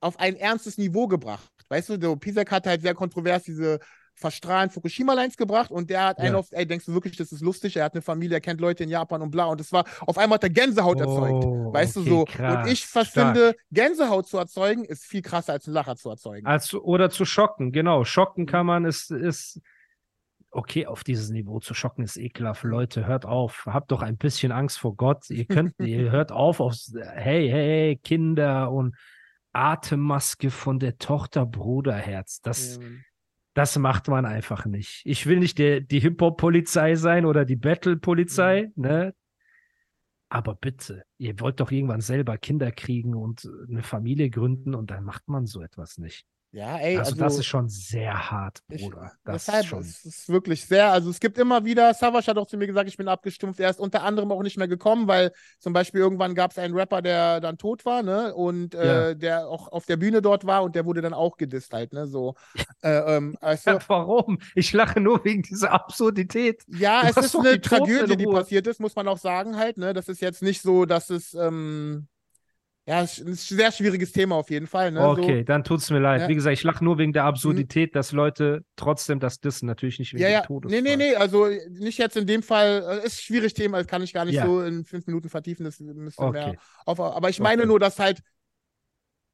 auf 0.00 0.18
ein 0.18 0.34
ernstes 0.34 0.76
Niveau 0.76 1.06
gebracht. 1.06 1.52
Weißt 1.68 1.88
du, 1.88 2.00
so 2.00 2.16
Pisek 2.16 2.50
hat 2.50 2.66
halt 2.66 2.82
sehr 2.82 2.94
kontrovers 2.94 3.44
diese 3.44 3.78
verstrahlen 4.16 4.68
Fukushima-Lines 4.68 5.36
gebracht 5.36 5.70
und 5.70 5.88
der 5.88 6.04
hat 6.04 6.18
ja. 6.18 6.24
einen 6.24 6.34
auf, 6.34 6.48
ey, 6.50 6.66
denkst 6.66 6.86
du 6.86 6.94
wirklich, 6.94 7.16
das 7.16 7.30
ist 7.30 7.42
lustig? 7.42 7.76
Er 7.76 7.84
hat 7.84 7.94
eine 7.94 8.02
Familie, 8.02 8.38
er 8.38 8.40
kennt 8.40 8.60
Leute 8.60 8.82
in 8.82 8.90
Japan 8.90 9.22
und 9.22 9.30
bla. 9.30 9.44
Und 9.44 9.60
das 9.60 9.72
war, 9.72 9.84
auf 10.00 10.18
einmal 10.18 10.34
hat 10.34 10.42
er 10.42 10.50
Gänsehaut 10.50 10.96
oh, 10.96 11.00
erzeugt. 11.00 11.44
Weißt 11.74 11.96
okay, 11.96 12.08
du 12.08 12.16
so? 12.16 12.24
Krass, 12.24 12.66
und 12.66 12.72
ich 12.72 12.86
finde, 12.86 13.54
Gänsehaut 13.70 14.26
zu 14.26 14.38
erzeugen, 14.38 14.84
ist 14.84 15.04
viel 15.04 15.22
krasser 15.22 15.52
als 15.52 15.68
einen 15.68 15.74
Lacher 15.74 15.94
zu 15.94 16.10
erzeugen. 16.10 16.44
Als, 16.44 16.74
oder 16.74 17.08
zu 17.08 17.24
schocken, 17.24 17.70
genau. 17.70 18.04
Schocken 18.04 18.46
kann 18.46 18.66
man, 18.66 18.84
ist, 18.84 19.12
ist 19.12 19.60
okay, 20.52 20.86
auf 20.86 21.02
dieses 21.02 21.30
Niveau 21.30 21.58
zu 21.58 21.74
schocken 21.74 22.04
ist 22.04 22.16
ekelhaft. 22.16 22.62
Leute, 22.62 23.06
hört 23.06 23.24
auf. 23.24 23.64
Habt 23.66 23.90
doch 23.90 24.02
ein 24.02 24.18
bisschen 24.18 24.52
Angst 24.52 24.78
vor 24.78 24.94
Gott. 24.94 25.28
Ihr 25.30 25.46
könnt, 25.46 25.74
ihr 25.80 26.10
hört 26.10 26.30
auf 26.30 26.60
aufs, 26.60 26.94
hey, 27.14 27.48
hey, 27.48 27.96
Kinder 27.96 28.70
und 28.70 28.94
Atemmaske 29.52 30.50
von 30.50 30.78
der 30.78 30.98
Tochter 30.98 31.46
Bruderherz. 31.46 32.40
Das, 32.42 32.76
ja. 32.76 32.86
das 33.54 33.78
macht 33.78 34.08
man 34.08 34.26
einfach 34.26 34.66
nicht. 34.66 35.02
Ich 35.04 35.26
will 35.26 35.38
nicht 35.38 35.58
der, 35.58 35.80
die 35.80 36.00
Hip-Hop-Polizei 36.00 36.94
sein 36.94 37.24
oder 37.24 37.44
die 37.44 37.56
Battle-Polizei, 37.56 38.70
mhm. 38.74 38.82
ne? 38.82 39.14
Aber 40.28 40.54
bitte, 40.54 41.04
ihr 41.18 41.38
wollt 41.40 41.60
doch 41.60 41.70
irgendwann 41.70 42.00
selber 42.00 42.38
Kinder 42.38 42.72
kriegen 42.72 43.14
und 43.14 43.46
eine 43.68 43.82
Familie 43.82 44.30
gründen 44.30 44.74
und 44.74 44.90
dann 44.90 45.04
macht 45.04 45.28
man 45.28 45.44
so 45.44 45.60
etwas 45.60 45.98
nicht. 45.98 46.24
Ja, 46.52 46.76
ey. 46.76 46.98
Also, 46.98 47.12
also, 47.12 47.24
das 47.24 47.38
ist 47.38 47.46
schon 47.46 47.70
sehr 47.70 48.30
hart, 48.30 48.62
Bruder. 48.68 48.78
Ich, 49.06 49.24
das 49.24 49.46
deshalb 49.46 49.62
ist 49.62 49.68
schon. 49.68 49.80
Es 49.80 50.04
ist 50.04 50.28
wirklich 50.28 50.66
sehr. 50.66 50.92
Also 50.92 51.08
es 51.08 51.18
gibt 51.18 51.38
immer 51.38 51.64
wieder, 51.64 51.94
Savage 51.94 52.26
hat 52.26 52.36
auch 52.36 52.46
zu 52.46 52.58
mir 52.58 52.66
gesagt, 52.66 52.90
ich 52.90 52.98
bin 52.98 53.08
abgestumpft. 53.08 53.58
Er 53.58 53.70
ist 53.70 53.80
unter 53.80 54.02
anderem 54.02 54.30
auch 54.30 54.42
nicht 54.42 54.58
mehr 54.58 54.68
gekommen, 54.68 55.08
weil 55.08 55.32
zum 55.58 55.72
Beispiel 55.72 56.00
irgendwann 56.00 56.34
gab 56.34 56.50
es 56.50 56.58
einen 56.58 56.74
Rapper, 56.74 57.00
der 57.00 57.40
dann 57.40 57.56
tot 57.56 57.86
war, 57.86 58.02
ne? 58.02 58.34
Und 58.34 58.74
äh, 58.74 59.08
ja. 59.08 59.14
der 59.14 59.48
auch 59.48 59.72
auf 59.72 59.86
der 59.86 59.96
Bühne 59.96 60.20
dort 60.20 60.44
war 60.44 60.62
und 60.62 60.76
der 60.76 60.84
wurde 60.84 61.00
dann 61.00 61.14
auch 61.14 61.38
gedisst 61.38 61.72
halt, 61.72 61.94
ne? 61.94 62.06
So. 62.06 62.34
äh, 62.82 63.16
ähm, 63.16 63.34
also, 63.40 63.70
ja, 63.70 63.78
warum? 63.86 64.38
Ich 64.54 64.74
lache 64.74 65.00
nur 65.00 65.24
wegen 65.24 65.42
dieser 65.42 65.72
Absurdität. 65.72 66.64
Ja, 66.68 67.00
du 67.00 67.08
es 67.08 67.16
ist 67.16 67.34
eine 67.34 67.62
Tragödie, 67.62 68.16
die 68.16 68.26
passiert 68.26 68.66
ist, 68.66 68.78
muss 68.78 68.94
man 68.94 69.08
auch 69.08 69.18
sagen 69.18 69.56
halt, 69.56 69.78
ne? 69.78 69.94
Das 69.94 70.06
ist 70.06 70.20
jetzt 70.20 70.42
nicht 70.42 70.60
so, 70.60 70.84
dass 70.84 71.08
es. 71.08 71.32
Ähm, 71.32 72.08
ja, 72.84 73.00
ist 73.02 73.20
ein 73.20 73.34
sehr 73.34 73.70
schwieriges 73.70 74.10
Thema 74.10 74.34
auf 74.34 74.50
jeden 74.50 74.66
Fall. 74.66 74.90
Ne? 74.90 75.06
Okay, 75.06 75.38
so, 75.38 75.44
dann 75.44 75.62
tut 75.62 75.78
es 75.78 75.90
mir 75.90 76.00
leid. 76.00 76.22
Ja. 76.22 76.28
Wie 76.28 76.34
gesagt, 76.34 76.54
ich 76.54 76.64
lache 76.64 76.84
nur 76.84 76.98
wegen 76.98 77.12
der 77.12 77.24
Absurdität, 77.24 77.92
mhm. 77.92 77.94
dass 77.94 78.10
Leute 78.10 78.64
trotzdem 78.74 79.20
das 79.20 79.38
dissen, 79.38 79.66
natürlich 79.66 80.00
nicht 80.00 80.14
wegen 80.14 80.22
ja, 80.24 80.30
ja. 80.30 80.40
des 80.40 80.48
Todes. 80.48 80.72
Nee, 80.72 80.80
nee, 80.80 80.96
nee, 80.96 81.14
also 81.14 81.46
nicht 81.70 81.98
jetzt 81.98 82.16
in 82.16 82.26
dem 82.26 82.42
Fall, 82.42 82.84
äh, 82.88 83.06
ist 83.06 83.18
ein 83.18 83.22
schwieriges 83.22 83.54
Thema, 83.54 83.78
das 83.78 83.86
kann 83.86 84.02
ich 84.02 84.12
gar 84.12 84.24
nicht 84.24 84.34
ja. 84.34 84.46
so 84.46 84.62
in 84.62 84.84
fünf 84.84 85.06
Minuten 85.06 85.28
vertiefen, 85.28 85.64
das 85.64 85.78
müsste 85.78 86.22
okay. 86.22 86.46
mehr 86.46 86.54
auf, 86.84 86.98
aber 86.98 87.30
ich 87.30 87.38
meine 87.38 87.62
okay. 87.62 87.68
nur, 87.68 87.78
dass 87.78 88.00
halt 88.00 88.20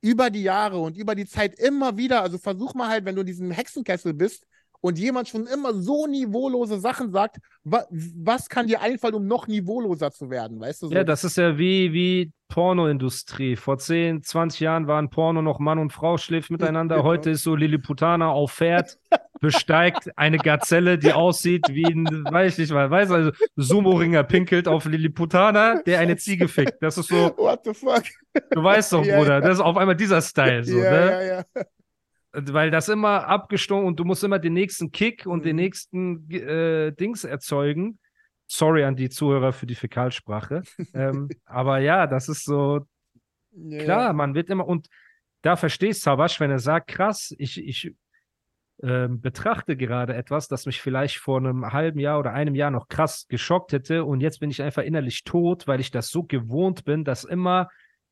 über 0.02 0.28
die 0.28 0.43
Jahre 0.43 0.78
und 0.78 0.97
über 0.99 1.14
die 1.14 1.26
Zeit 1.26 1.59
immer 1.59 1.97
wieder, 1.97 2.23
also 2.23 2.37
versuch 2.37 2.75
mal 2.75 2.88
halt, 2.88 3.07
wenn 3.07 3.14
du 3.14 3.23
in 3.23 3.26
diesem 3.26 3.50
Hexenkessel 3.50 4.12
bist, 4.12 4.47
und 4.80 4.99
jemand 4.99 5.28
schon 5.28 5.47
immer 5.47 5.75
so 5.75 6.06
niveaulose 6.06 6.78
Sachen 6.78 7.11
sagt, 7.11 7.38
wa 7.64 7.85
was 7.90 8.49
kann 8.49 8.66
dir 8.66 8.80
einfallen, 8.80 9.14
um 9.14 9.26
noch 9.26 9.49
niveauloser 9.49 10.11
zu 10.12 10.30
werden, 10.30 10.61
weißt 10.61 10.82
du? 10.82 10.87
So? 10.88 10.94
Ja, 10.94 11.04
das 11.04 11.25
ist 11.25 11.37
ja 11.37 11.58
wie, 11.58 11.92
wie 11.92 12.32
Pornoindustrie. 12.49 13.56
Vor 13.56 13.78
10, 13.78 14.23
20 14.23 14.61
Jahren 14.61 14.87
waren 14.87 15.11
Porno 15.11 15.42
noch 15.42 15.58
Mann 15.58 15.78
und 15.78 15.92
Frau 15.92 16.16
schläft 16.16 16.50
miteinander. 16.50 16.78
Genau. 16.99 17.08
Heute 17.08 17.30
ist 17.30 17.42
so 17.42 17.54
Lilliputaner 17.54 18.30
auf 18.30 18.52
Pferd, 18.52 18.99
besteigt 19.40 20.11
eine 20.16 20.38
Gazelle, 20.38 20.99
die 20.99 21.12
aussieht 21.12 21.66
wie 21.68 21.85
ein, 21.85 22.06
weiß 22.06 22.54
ich 22.54 22.58
nicht 22.58 22.73
mal, 22.73 22.90
weiß 22.90 23.11
also, 23.11 23.30
Sumo-Ringer 23.56 24.25
pinkelt 24.25 24.66
auf 24.66 24.87
Lilliputaner, 24.87 25.82
der 25.85 26.00
eine 26.00 26.16
Ziege 26.16 26.49
fickt. 26.49 26.82
Das 26.82 26.99
ist 26.99 27.08
so. 27.08 27.35
What 27.37 27.61
the 27.64 27.75
fuck? 27.75 28.04
Du 28.50 28.62
weißt 28.62 28.92
doch, 28.94 29.02
Bruder, 29.02 29.12
ja, 29.12 29.35
ja. 29.35 29.40
das 29.40 29.54
ist 29.54 29.61
auf 29.61 29.76
einmal 29.76 29.97
dieser 29.97 30.23
Style, 30.23 30.64
so, 30.64 30.78
ja, 30.78 30.90
ne? 30.90 31.11
Ja, 31.11 31.23
ja 31.23 31.64
weil 32.32 32.70
das 32.70 32.88
immer 32.88 33.26
abgestunken 33.26 33.87
und 33.87 33.99
du 33.99 34.04
musst 34.04 34.25
immer 34.25 34.38
den 34.38 34.52
nächsten 34.52 34.90
Kick 34.90 35.26
und 35.26 35.44
den 35.44 35.56
mhm. 35.56 35.62
nächsten 35.62 36.30
äh, 36.30 36.92
Dings 36.92 37.25
erzeugen. 37.25 37.99
Sorry 38.47 38.85
an 38.85 38.97
die 38.97 39.11
Zuhörer 39.11 39.52
für 39.52 39.66
die 39.66 39.75
Fäkalsprache. 39.75 40.62
ähm, 40.94 41.28
aber 41.44 41.78
ja, 41.78 42.06
das 42.06 42.28
ist 42.28 42.44
so 42.44 42.80
ja. 43.52 43.82
klar, 43.82 44.12
man 44.12 44.35
wird 44.35 44.50
immer 44.50 44.66
und 44.66 44.88
da 45.42 45.56
verstehst 45.56 46.02
Savasch, 46.02 46.40
wenn 46.40 46.50
er 46.50 46.58
sagt, 46.58 46.88
krass, 46.88 47.35
ich, 47.38 47.62
ich 47.62 47.94
äh, 48.82 49.08
betrachte 49.08 49.76
gerade 49.76 50.14
etwas, 50.14 50.49
das 50.49 50.66
mich 50.66 50.80
vielleicht 50.80 51.18
vor 51.18 51.38
einem 51.38 51.73
halben 51.73 52.00
Jahr 52.00 52.18
oder 52.18 52.32
einem 52.32 52.54
Jahr 52.54 52.70
noch 52.70 52.88
krass 52.88 53.26
geschockt 53.28 53.73
hätte 53.73 54.04
und 54.04 54.20
jetzt 54.20 54.40
bin 54.40 54.50
ich 54.50 54.62
einfach 54.62 54.82
innerlich 54.82 55.25
tot, 55.25 55.66
weil 55.66 55.80
ich 55.80 55.90
das 55.90 56.08
so 56.08 56.25
gewohnt 56.25 56.85
bin, 56.85 57.04
dass 57.04 57.25
immer 57.25 57.68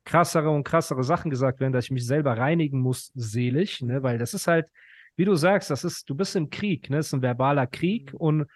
krassere 0.07 0.49
und 0.49 0.65
krassere 0.65 1.05
Sachen 1.05 1.31
gesagt 1.31 1.61
werden, 1.61 1.75
dass 1.75 1.85
ich 1.87 1.91
mich 1.91 2.07
selber 2.07 2.39
reinigen 2.39 2.81
muss, 2.81 3.13
seelisch, 3.15 3.83
ne? 3.83 4.03
Weil 4.03 4.17
das 4.17 4.33
ist 4.33 4.47
halt, 4.47 4.69
wie 5.17 5.27
du 5.27 5.35
sagst, 5.35 5.71
das 5.71 5.85
ist, 5.85 6.09
du 6.09 6.15
bist 6.15 6.35
im 6.37 6.49
Krieg, 6.49 6.89
ne? 6.89 6.97
Das 6.97 7.09
ist 7.09 7.13
ein 7.13 7.23
verbaler 7.23 7.67
Krieg 7.67 8.13
mhm. 8.15 8.19
und 8.19 8.47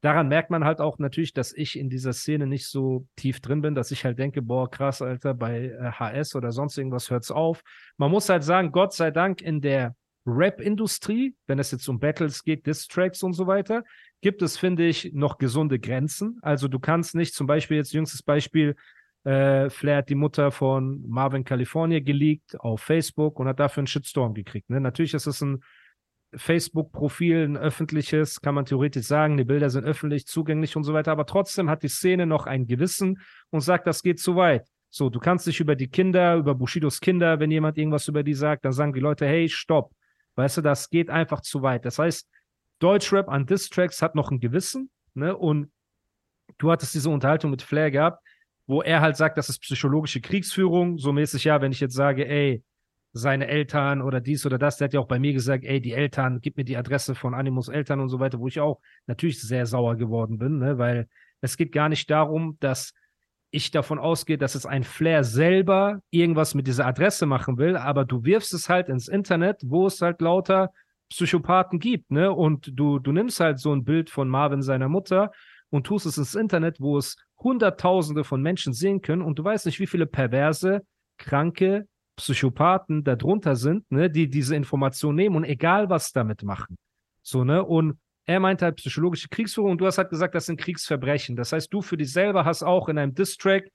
daran 0.00 0.28
merkt 0.28 0.50
man 0.50 0.64
halt 0.64 0.80
auch 0.80 0.98
natürlich, 0.98 1.32
dass 1.32 1.52
ich 1.52 1.78
in 1.78 1.90
dieser 1.90 2.12
Szene 2.12 2.46
nicht 2.46 2.68
so 2.68 3.06
tief 3.16 3.40
drin 3.40 3.62
bin, 3.62 3.74
dass 3.74 3.90
ich 3.90 4.04
halt 4.04 4.18
denke, 4.18 4.42
boah, 4.42 4.70
krass, 4.70 5.02
Alter, 5.02 5.34
bei 5.34 5.66
äh, 5.66 5.90
HS 5.92 6.34
oder 6.36 6.52
sonst 6.52 6.78
irgendwas 6.78 7.10
hört's 7.10 7.30
auf. 7.30 7.62
Man 7.96 8.10
muss 8.10 8.28
halt 8.28 8.44
sagen, 8.44 8.70
Gott 8.70 8.94
sei 8.94 9.10
Dank 9.10 9.42
in 9.42 9.60
der 9.60 9.96
Rap-Industrie, 10.26 11.34
wenn 11.46 11.58
es 11.58 11.70
jetzt 11.70 11.88
um 11.88 11.98
Battles 11.98 12.44
geht, 12.44 12.66
Diss-Tracks 12.66 13.22
und 13.22 13.34
so 13.34 13.46
weiter, 13.46 13.84
gibt 14.20 14.40
es, 14.40 14.56
finde 14.56 14.86
ich, 14.86 15.12
noch 15.12 15.36
gesunde 15.38 15.78
Grenzen. 15.78 16.38
Also 16.42 16.68
du 16.68 16.78
kannst 16.78 17.14
nicht 17.14 17.34
zum 17.34 17.46
Beispiel 17.46 17.76
jetzt 17.78 17.92
jüngstes 17.92 18.22
Beispiel 18.22 18.76
äh, 19.24 19.70
Flair 19.70 19.98
hat 19.98 20.08
die 20.08 20.14
Mutter 20.14 20.50
von 20.50 21.02
Marvin 21.08 21.44
California 21.44 22.00
geleakt 22.00 22.60
auf 22.60 22.82
Facebook 22.82 23.40
und 23.40 23.48
hat 23.48 23.58
dafür 23.58 23.80
einen 23.80 23.86
Shitstorm 23.86 24.34
gekriegt. 24.34 24.70
Ne? 24.70 24.80
Natürlich 24.80 25.14
ist 25.14 25.26
es 25.26 25.40
ein 25.40 25.62
Facebook-Profil, 26.36 27.44
ein 27.44 27.56
öffentliches, 27.56 28.40
kann 28.40 28.54
man 28.54 28.66
theoretisch 28.66 29.06
sagen, 29.06 29.36
die 29.36 29.44
Bilder 29.44 29.70
sind 29.70 29.84
öffentlich 29.84 30.26
zugänglich 30.26 30.76
und 30.76 30.84
so 30.84 30.92
weiter, 30.92 31.12
aber 31.12 31.26
trotzdem 31.26 31.70
hat 31.70 31.82
die 31.82 31.88
Szene 31.88 32.26
noch 32.26 32.46
ein 32.46 32.66
Gewissen 32.66 33.20
und 33.50 33.60
sagt, 33.60 33.86
das 33.86 34.02
geht 34.02 34.20
zu 34.20 34.36
weit. 34.36 34.68
So, 34.90 35.10
du 35.10 35.18
kannst 35.18 35.46
dich 35.46 35.58
über 35.58 35.74
die 35.74 35.88
Kinder, 35.88 36.36
über 36.36 36.54
Bushidos 36.54 37.00
Kinder, 37.00 37.40
wenn 37.40 37.50
jemand 37.50 37.78
irgendwas 37.78 38.06
über 38.08 38.22
die 38.22 38.34
sagt, 38.34 38.64
dann 38.64 38.72
sagen 38.72 38.92
die 38.92 39.00
Leute, 39.00 39.26
hey, 39.26 39.48
stopp. 39.48 39.92
Weißt 40.36 40.58
du, 40.58 40.62
das 40.62 40.90
geht 40.90 41.10
einfach 41.10 41.40
zu 41.40 41.62
weit. 41.62 41.84
Das 41.84 41.98
heißt, 41.98 42.28
Deutschrap 42.78 43.28
an 43.28 43.46
Distracks 43.46 44.02
hat 44.02 44.14
noch 44.14 44.30
ein 44.30 44.40
Gewissen, 44.40 44.90
ne? 45.14 45.36
Und 45.36 45.70
du 46.58 46.70
hattest 46.70 46.94
diese 46.94 47.10
Unterhaltung 47.10 47.50
mit 47.50 47.62
Flair 47.62 47.90
gehabt, 47.90 48.23
wo 48.66 48.82
er 48.82 49.00
halt 49.00 49.16
sagt, 49.16 49.38
das 49.38 49.48
ist 49.48 49.60
psychologische 49.60 50.20
Kriegsführung, 50.20 50.98
so 50.98 51.12
mäßig, 51.12 51.44
ja, 51.44 51.60
wenn 51.60 51.72
ich 51.72 51.80
jetzt 51.80 51.94
sage, 51.94 52.26
ey, 52.26 52.62
seine 53.12 53.46
Eltern 53.46 54.02
oder 54.02 54.20
dies 54.20 54.44
oder 54.44 54.58
das, 54.58 54.76
der 54.76 54.86
hat 54.86 54.94
ja 54.94 55.00
auch 55.00 55.06
bei 55.06 55.20
mir 55.20 55.32
gesagt, 55.32 55.64
ey, 55.64 55.80
die 55.80 55.92
Eltern, 55.92 56.40
gib 56.40 56.56
mir 56.56 56.64
die 56.64 56.76
Adresse 56.76 57.14
von 57.14 57.32
Animus 57.32 57.68
Eltern 57.68 58.00
und 58.00 58.08
so 58.08 58.18
weiter, 58.18 58.40
wo 58.40 58.48
ich 58.48 58.58
auch 58.58 58.80
natürlich 59.06 59.40
sehr 59.40 59.66
sauer 59.66 59.94
geworden 59.96 60.38
bin, 60.38 60.58
ne? 60.58 60.78
weil 60.78 61.08
es 61.40 61.56
geht 61.56 61.70
gar 61.70 61.88
nicht 61.88 62.10
darum, 62.10 62.56
dass 62.58 62.92
ich 63.52 63.70
davon 63.70 64.00
ausgehe, 64.00 64.36
dass 64.36 64.56
es 64.56 64.66
ein 64.66 64.82
Flair 64.82 65.22
selber 65.22 66.00
irgendwas 66.10 66.54
mit 66.54 66.66
dieser 66.66 66.86
Adresse 66.86 67.24
machen 67.24 67.56
will, 67.56 67.76
aber 67.76 68.04
du 68.04 68.24
wirfst 68.24 68.52
es 68.52 68.68
halt 68.68 68.88
ins 68.88 69.06
Internet, 69.06 69.60
wo 69.64 69.86
es 69.86 70.02
halt 70.02 70.20
lauter 70.20 70.72
Psychopathen 71.08 71.78
gibt, 71.78 72.10
ne? 72.10 72.32
Und 72.32 72.72
du, 72.72 72.98
du 72.98 73.12
nimmst 73.12 73.38
halt 73.38 73.60
so 73.60 73.72
ein 73.72 73.84
Bild 73.84 74.10
von 74.10 74.28
Marvin 74.28 74.62
seiner 74.62 74.88
Mutter 74.88 75.30
und 75.70 75.86
tust 75.86 76.06
es 76.06 76.18
ins 76.18 76.34
Internet, 76.34 76.80
wo 76.80 76.98
es 76.98 77.16
Hunderttausende 77.38 78.24
von 78.24 78.40
Menschen 78.42 78.72
sehen 78.72 79.02
können 79.02 79.22
und 79.22 79.38
du 79.38 79.44
weißt 79.44 79.66
nicht, 79.66 79.80
wie 79.80 79.86
viele 79.86 80.06
perverse, 80.06 80.82
kranke 81.18 81.86
Psychopathen 82.16 83.04
darunter 83.04 83.56
sind, 83.56 83.90
ne, 83.90 84.08
die 84.08 84.28
diese 84.28 84.54
Information 84.54 85.14
nehmen 85.14 85.36
und 85.36 85.44
egal 85.44 85.90
was 85.90 86.12
damit 86.12 86.42
machen. 86.42 86.76
So, 87.22 87.44
ne? 87.44 87.64
Und 87.64 87.98
er 88.26 88.40
meint 88.40 88.62
halt 88.62 88.76
psychologische 88.76 89.28
Kriegsführung 89.28 89.72
und 89.72 89.78
du 89.78 89.86
hast 89.86 89.98
halt 89.98 90.10
gesagt, 90.10 90.34
das 90.34 90.46
sind 90.46 90.60
Kriegsverbrechen. 90.60 91.36
Das 91.36 91.52
heißt, 91.52 91.72
du 91.72 91.82
für 91.82 91.96
dich 91.96 92.12
selber 92.12 92.44
hast 92.44 92.62
auch 92.62 92.88
in 92.88 92.98
einem 92.98 93.14
Distrack 93.14 93.68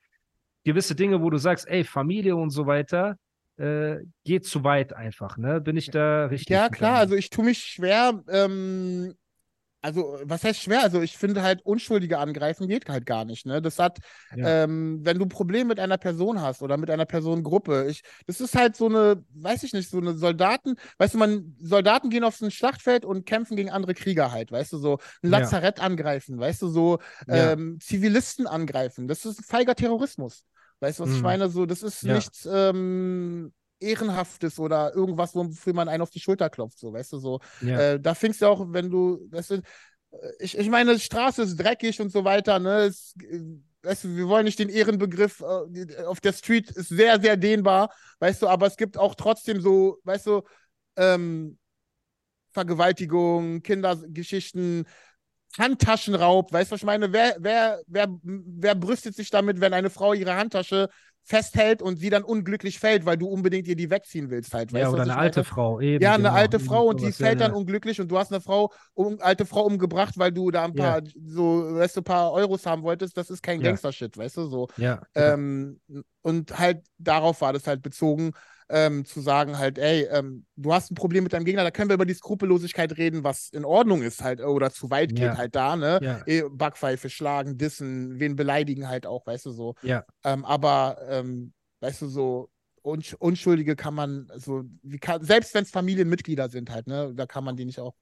gewisse 0.64 0.96
Dinge, 0.96 1.22
wo 1.22 1.30
du 1.30 1.38
sagst, 1.38 1.68
ey, 1.68 1.84
Familie 1.84 2.36
und 2.36 2.50
so 2.50 2.66
weiter, 2.66 3.18
äh, 3.58 3.98
geht 4.24 4.46
zu 4.46 4.64
weit 4.64 4.94
einfach, 4.94 5.38
ne? 5.38 5.60
Bin 5.62 5.78
ich 5.78 5.92
da 5.92 6.26
richtig? 6.26 6.56
Ja, 6.56 6.70
klar, 6.70 6.98
also 6.98 7.16
ich 7.16 7.30
tue 7.30 7.46
mich 7.46 7.60
schwer, 7.60 8.24
ähm, 8.30 9.16
also 9.82 10.20
was 10.24 10.44
heißt 10.44 10.62
schwer? 10.62 10.84
Also 10.84 11.02
ich 11.02 11.18
finde 11.18 11.42
halt, 11.42 11.62
Unschuldige 11.66 12.18
angreifen 12.18 12.68
geht 12.68 12.90
halt 12.90 13.06
gar 13.06 13.26
nicht. 13.26 13.46
Ne? 13.46 13.62
Das 13.62 13.80
hat, 13.80 14.00
ja. 14.36 14.64
ähm, 14.64 15.00
wenn 15.04 15.20
du 15.20 15.26
Probleme 15.26 15.66
mit 15.70 15.80
einer 15.80 15.98
Person 15.98 16.42
hast 16.42 16.62
oder 16.62 16.78
mit 16.78 16.90
einer 16.90 17.06
Personengruppe, 17.06 17.88
ich, 17.90 18.02
das 18.28 18.42
ist 18.42 18.56
halt 18.56 18.76
so 18.76 18.88
eine, 18.88 19.24
weiß 19.36 19.64
ich 19.64 19.74
nicht, 19.74 19.90
so 19.90 19.98
eine 19.98 20.18
Soldaten, 20.18 20.76
weißt 20.98 21.14
du, 21.14 21.18
man, 21.18 21.56
Soldaten 21.60 22.10
gehen 22.10 22.24
auf 22.24 22.42
ein 22.42 22.52
Schlachtfeld 22.52 23.06
und 23.06 23.26
kämpfen 23.26 23.56
gegen 23.56 23.70
andere 23.70 23.94
Krieger 23.94 24.32
halt, 24.32 24.52
weißt 24.52 24.74
du, 24.74 24.78
so 24.78 25.00
ein 25.24 25.30
Lazarett 25.30 25.78
ja. 25.78 25.84
angreifen, 25.86 26.40
weißt 26.40 26.62
du, 26.62 26.68
so 26.68 27.00
ähm, 27.28 27.74
ja. 27.74 27.80
Zivilisten 27.80 28.48
angreifen. 28.48 29.08
Das 29.08 29.26
ist 29.26 29.46
feiger 29.46 29.76
Terrorismus. 29.76 30.44
Weißt 30.82 31.00
du, 31.00 31.04
was 31.04 31.10
mhm. 31.10 31.16
ich 31.18 31.22
meine? 31.22 31.50
So, 31.50 31.66
das 31.66 31.84
ist 31.84 32.04
nichts, 32.04 32.48
ähm, 32.50 33.52
Ehrenhaftes 33.80 34.60
oder 34.60 34.94
irgendwas, 34.94 35.36
wofür 35.36 35.74
man 35.74 35.88
einen 35.88 36.02
auf 36.02 36.10
die 36.10 36.20
Schulter 36.20 36.50
klopft, 36.50 36.80
so, 36.80 36.94
weißt 36.94 37.14
du, 37.14 37.18
so. 37.20 37.40
Ja. 37.62 37.80
Äh, 37.80 38.00
da 38.00 38.14
fingst 38.14 38.42
du 38.42 38.48
auch, 38.48 38.66
wenn 38.70 38.90
du, 38.90 39.28
weißt 39.32 39.52
du, 39.52 39.56
äh, 39.56 39.62
ich, 40.40 40.58
ich 40.58 40.70
meine, 40.70 40.96
die 40.96 41.02
Straße 41.02 41.44
ist 41.44 41.58
dreckig 41.58 42.00
und 42.02 42.12
so 42.12 42.24
weiter, 42.24 42.60
ne, 42.60 42.84
es, 42.84 43.16
äh, 43.22 43.42
weißt 43.84 44.06
du, 44.06 44.16
wir 44.16 44.28
wollen 44.28 44.46
nicht 44.46 44.60
den 44.60 44.70
Ehrenbegriff 44.70 45.42
äh, 45.42 46.04
auf 46.04 46.20
der 46.20 46.34
Street 46.34 46.70
ist 46.72 46.90
sehr, 46.90 47.20
sehr 47.22 47.38
dehnbar, 47.38 47.94
weißt 48.20 48.42
du, 48.42 48.48
aber 48.48 48.68
es 48.68 48.78
gibt 48.78 48.98
auch 48.98 49.16
trotzdem 49.16 49.62
so, 49.62 50.00
weißt 50.04 50.28
du, 50.28 50.42
ähm, 50.98 51.58
Vergewaltigung, 52.52 53.62
Kindergeschichten, 53.62 54.86
Handtaschenraub, 55.58 56.52
weißt 56.52 56.72
du, 56.72 56.74
was 56.74 56.82
ich 56.82 56.86
meine? 56.86 57.12
Wer, 57.12 57.36
wer, 57.40 57.82
wer, 57.88 58.08
wer 58.22 58.76
brüstet 58.76 59.16
sich 59.16 59.30
damit, 59.30 59.60
wenn 59.62 59.74
eine 59.74 59.90
Frau 59.90 60.14
ihre 60.14 60.36
Handtasche 60.36 60.90
festhält 61.24 61.82
und 61.82 61.98
sie 61.98 62.10
dann 62.10 62.24
unglücklich 62.24 62.80
fällt, 62.80 63.06
weil 63.06 63.18
du 63.18 63.28
unbedingt 63.28 63.68
ihr 63.68 63.76
die 63.76 63.90
wegziehen 63.90 64.30
willst 64.30 64.54
halt. 64.54 64.74
Weißt, 64.74 64.82
ja, 64.82 64.90
oder 64.90 65.04
eine 65.04 65.18
alte 65.18 65.44
Frau. 65.44 65.80
Eben, 65.80 66.04
ja, 66.04 66.14
eine 66.14 66.24
genau. 66.24 66.36
alte 66.36 66.60
Frau 66.60 66.88
und 66.88 67.02
die 67.02 67.12
fällt 67.12 67.40
dann 67.40 67.54
unglücklich 67.54 68.02
und 68.02 68.10
du 68.10 68.18
hast 68.18 68.32
eine 68.32 68.42
Frau, 68.42 68.72
um, 68.94 69.20
alte 69.20 69.46
Frau 69.46 69.64
umgebracht, 69.64 70.16
weil 70.18 70.32
du 70.32 70.50
da 70.50 70.66
ein 70.66 70.74
paar, 70.74 71.04
ja. 71.04 71.12
so, 71.26 71.76
weißt 71.76 71.98
du, 71.98 72.02
ein 72.02 72.06
paar 72.06 72.32
Euros 72.32 72.66
haben 72.66 72.82
wolltest. 72.84 73.16
Das 73.16 73.30
ist 73.30 73.44
kein 73.44 73.62
Gangster-Shit, 73.62 74.18
weißt 74.18 74.38
du, 74.38 74.48
so. 74.48 74.68
Ja. 74.78 75.02
Ähm, 75.14 75.80
und 76.22 76.58
halt 76.58 76.84
darauf 76.98 77.42
war 77.42 77.54
das 77.54 77.68
halt 77.68 77.82
bezogen 77.82 78.32
ähm, 78.70 79.04
zu 79.04 79.22
sagen 79.22 79.58
halt, 79.58 79.78
ey, 79.78 80.08
ähm, 80.12 80.46
du 80.56 80.74
hast 80.74 80.92
ein 80.92 80.96
Problem 80.96 81.24
mit 81.24 81.34
deinem 81.34 81.46
Gegner, 81.46 81.64
da 81.64 81.72
können 81.72 81.90
wir 81.90 81.96
über 81.96 82.06
die 82.06 82.14
Skrupellosigkeit 82.14 82.98
reden, 82.98 83.24
was 83.24 83.50
in 83.50 83.66
Ordnung 83.66 84.04
ist 84.04 84.24
halt 84.24 84.42
oder 84.42 84.72
zu 84.72 84.90
weit 84.92 85.10
geht 85.10 85.20
ja. 85.20 85.38
halt 85.38 85.56
da, 85.56 85.76
ne? 85.76 86.00
Ja. 86.02 86.22
E 86.26 86.44
Backpfeife 86.50 87.10
schlagen, 87.10 87.58
dissen, 87.58 88.20
wen 88.20 88.36
beleidigen 88.36 88.88
halt 88.88 89.06
auch, 89.06 89.26
weißt 89.26 89.48
du 89.48 89.52
so. 89.52 89.76
Ja. 89.82 90.06
Ähm, 90.24 90.46
aber, 90.46 90.98
ähm, 91.10 91.54
weißt 91.82 92.04
du 92.04 92.08
so, 92.08 92.50
Unschuldige 92.82 93.76
kann 93.76 93.94
man, 93.94 94.32
so, 94.36 94.64
wie 94.84 95.00
kann, 95.00 95.24
selbst 95.24 95.54
wenn 95.54 95.64
es 95.64 95.72
Familienmitglieder 95.72 96.50
sind 96.50 96.70
halt, 96.70 96.88
ne, 96.88 97.12
da 97.14 97.26
kann 97.26 97.44
man 97.44 97.56
die 97.56 97.66
nicht 97.66 97.80
auch 97.80 97.96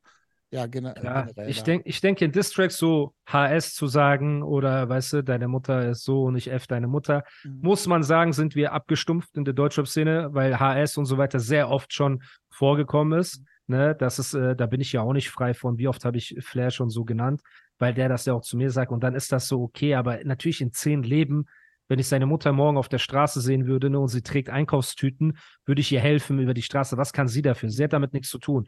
ja, 0.50 0.66
gena 0.66 0.96
ja. 1.04 1.28
Ich, 1.48 1.64
denk, 1.64 1.84
ich 1.86 2.00
denke, 2.00 2.24
in 2.24 2.32
Distracks 2.32 2.78
so 2.78 3.14
HS 3.26 3.74
zu 3.74 3.88
sagen 3.88 4.44
oder, 4.44 4.88
weißt 4.88 5.14
du, 5.14 5.24
deine 5.24 5.48
Mutter 5.48 5.90
ist 5.90 6.04
so 6.04 6.24
und 6.24 6.38
ich 6.38 6.50
F 6.50 6.68
deine 6.68 6.88
Mutter, 6.88 7.24
mhm. 7.44 7.60
muss 7.62 7.88
man 7.88 8.04
sagen, 8.04 8.32
sind 8.32 8.56
wir 8.56 8.72
abgestumpft 8.72 9.36
in 9.36 9.44
der 9.44 9.54
Deutschrap-Szene, 9.54 10.30
weil 10.32 10.60
HS 10.60 10.98
und 10.98 11.06
so 11.06 11.18
weiter 11.18 11.40
sehr 11.40 11.70
oft 11.70 11.94
schon 11.94 12.24
vorgekommen 12.50 13.20
ist. 13.20 13.40
Mhm. 13.40 13.46
Ne, 13.70 13.96
das 13.96 14.18
ist, 14.18 14.34
äh, 14.34 14.56
da 14.56 14.66
bin 14.66 14.80
ich 14.80 14.94
ja 14.94 15.02
auch 15.02 15.12
nicht 15.12 15.30
frei 15.30 15.54
von. 15.54 15.78
Wie 15.78 15.90
oft 15.90 16.06
habe 16.06 16.18
ich 16.18 16.38
Flair 16.40 16.72
schon 16.72 16.90
so 16.90 17.04
genannt, 17.04 17.42
weil 17.78 17.94
der 17.94 18.08
das 18.08 18.26
ja 18.26 18.34
auch 18.34 18.42
zu 18.42 18.56
mir 18.56 18.72
sagt 18.72 18.94
und 18.94 19.04
dann 19.04 19.14
ist 19.14 19.34
das 19.34 19.50
so 19.50 19.62
okay. 19.62 19.96
Aber 19.96 20.24
natürlich 20.24 20.62
in 20.62 20.72
zehn 20.72 21.04
Leben 21.04 21.48
wenn 21.88 22.00
ich 22.00 22.08
seine 22.08 22.26
Mutter 22.26 22.52
morgen 22.52 22.78
auf 22.78 22.90
der 22.90 22.98
Straße 22.98 23.42
sehen 23.42 23.66
würde 23.66 23.90
ne, 23.90 24.00
und 24.00 24.10
sie 24.10 24.22
trägt 24.22 24.50
Einkaufstüten, 24.50 25.38
würde 25.66 25.82
ich 25.82 25.92
ihr 25.92 26.02
helfen 26.02 26.40
über 26.40 26.54
die 26.54 26.62
Straße. 26.62 26.98
Was 26.98 27.14
kann 27.14 27.28
sie 27.28 27.42
dafür? 27.42 27.70
Sie 27.70 27.84
hat 27.84 27.94
damit 27.94 28.14
nichts 28.14 28.30
zu 28.30 28.40
tun. 28.40 28.68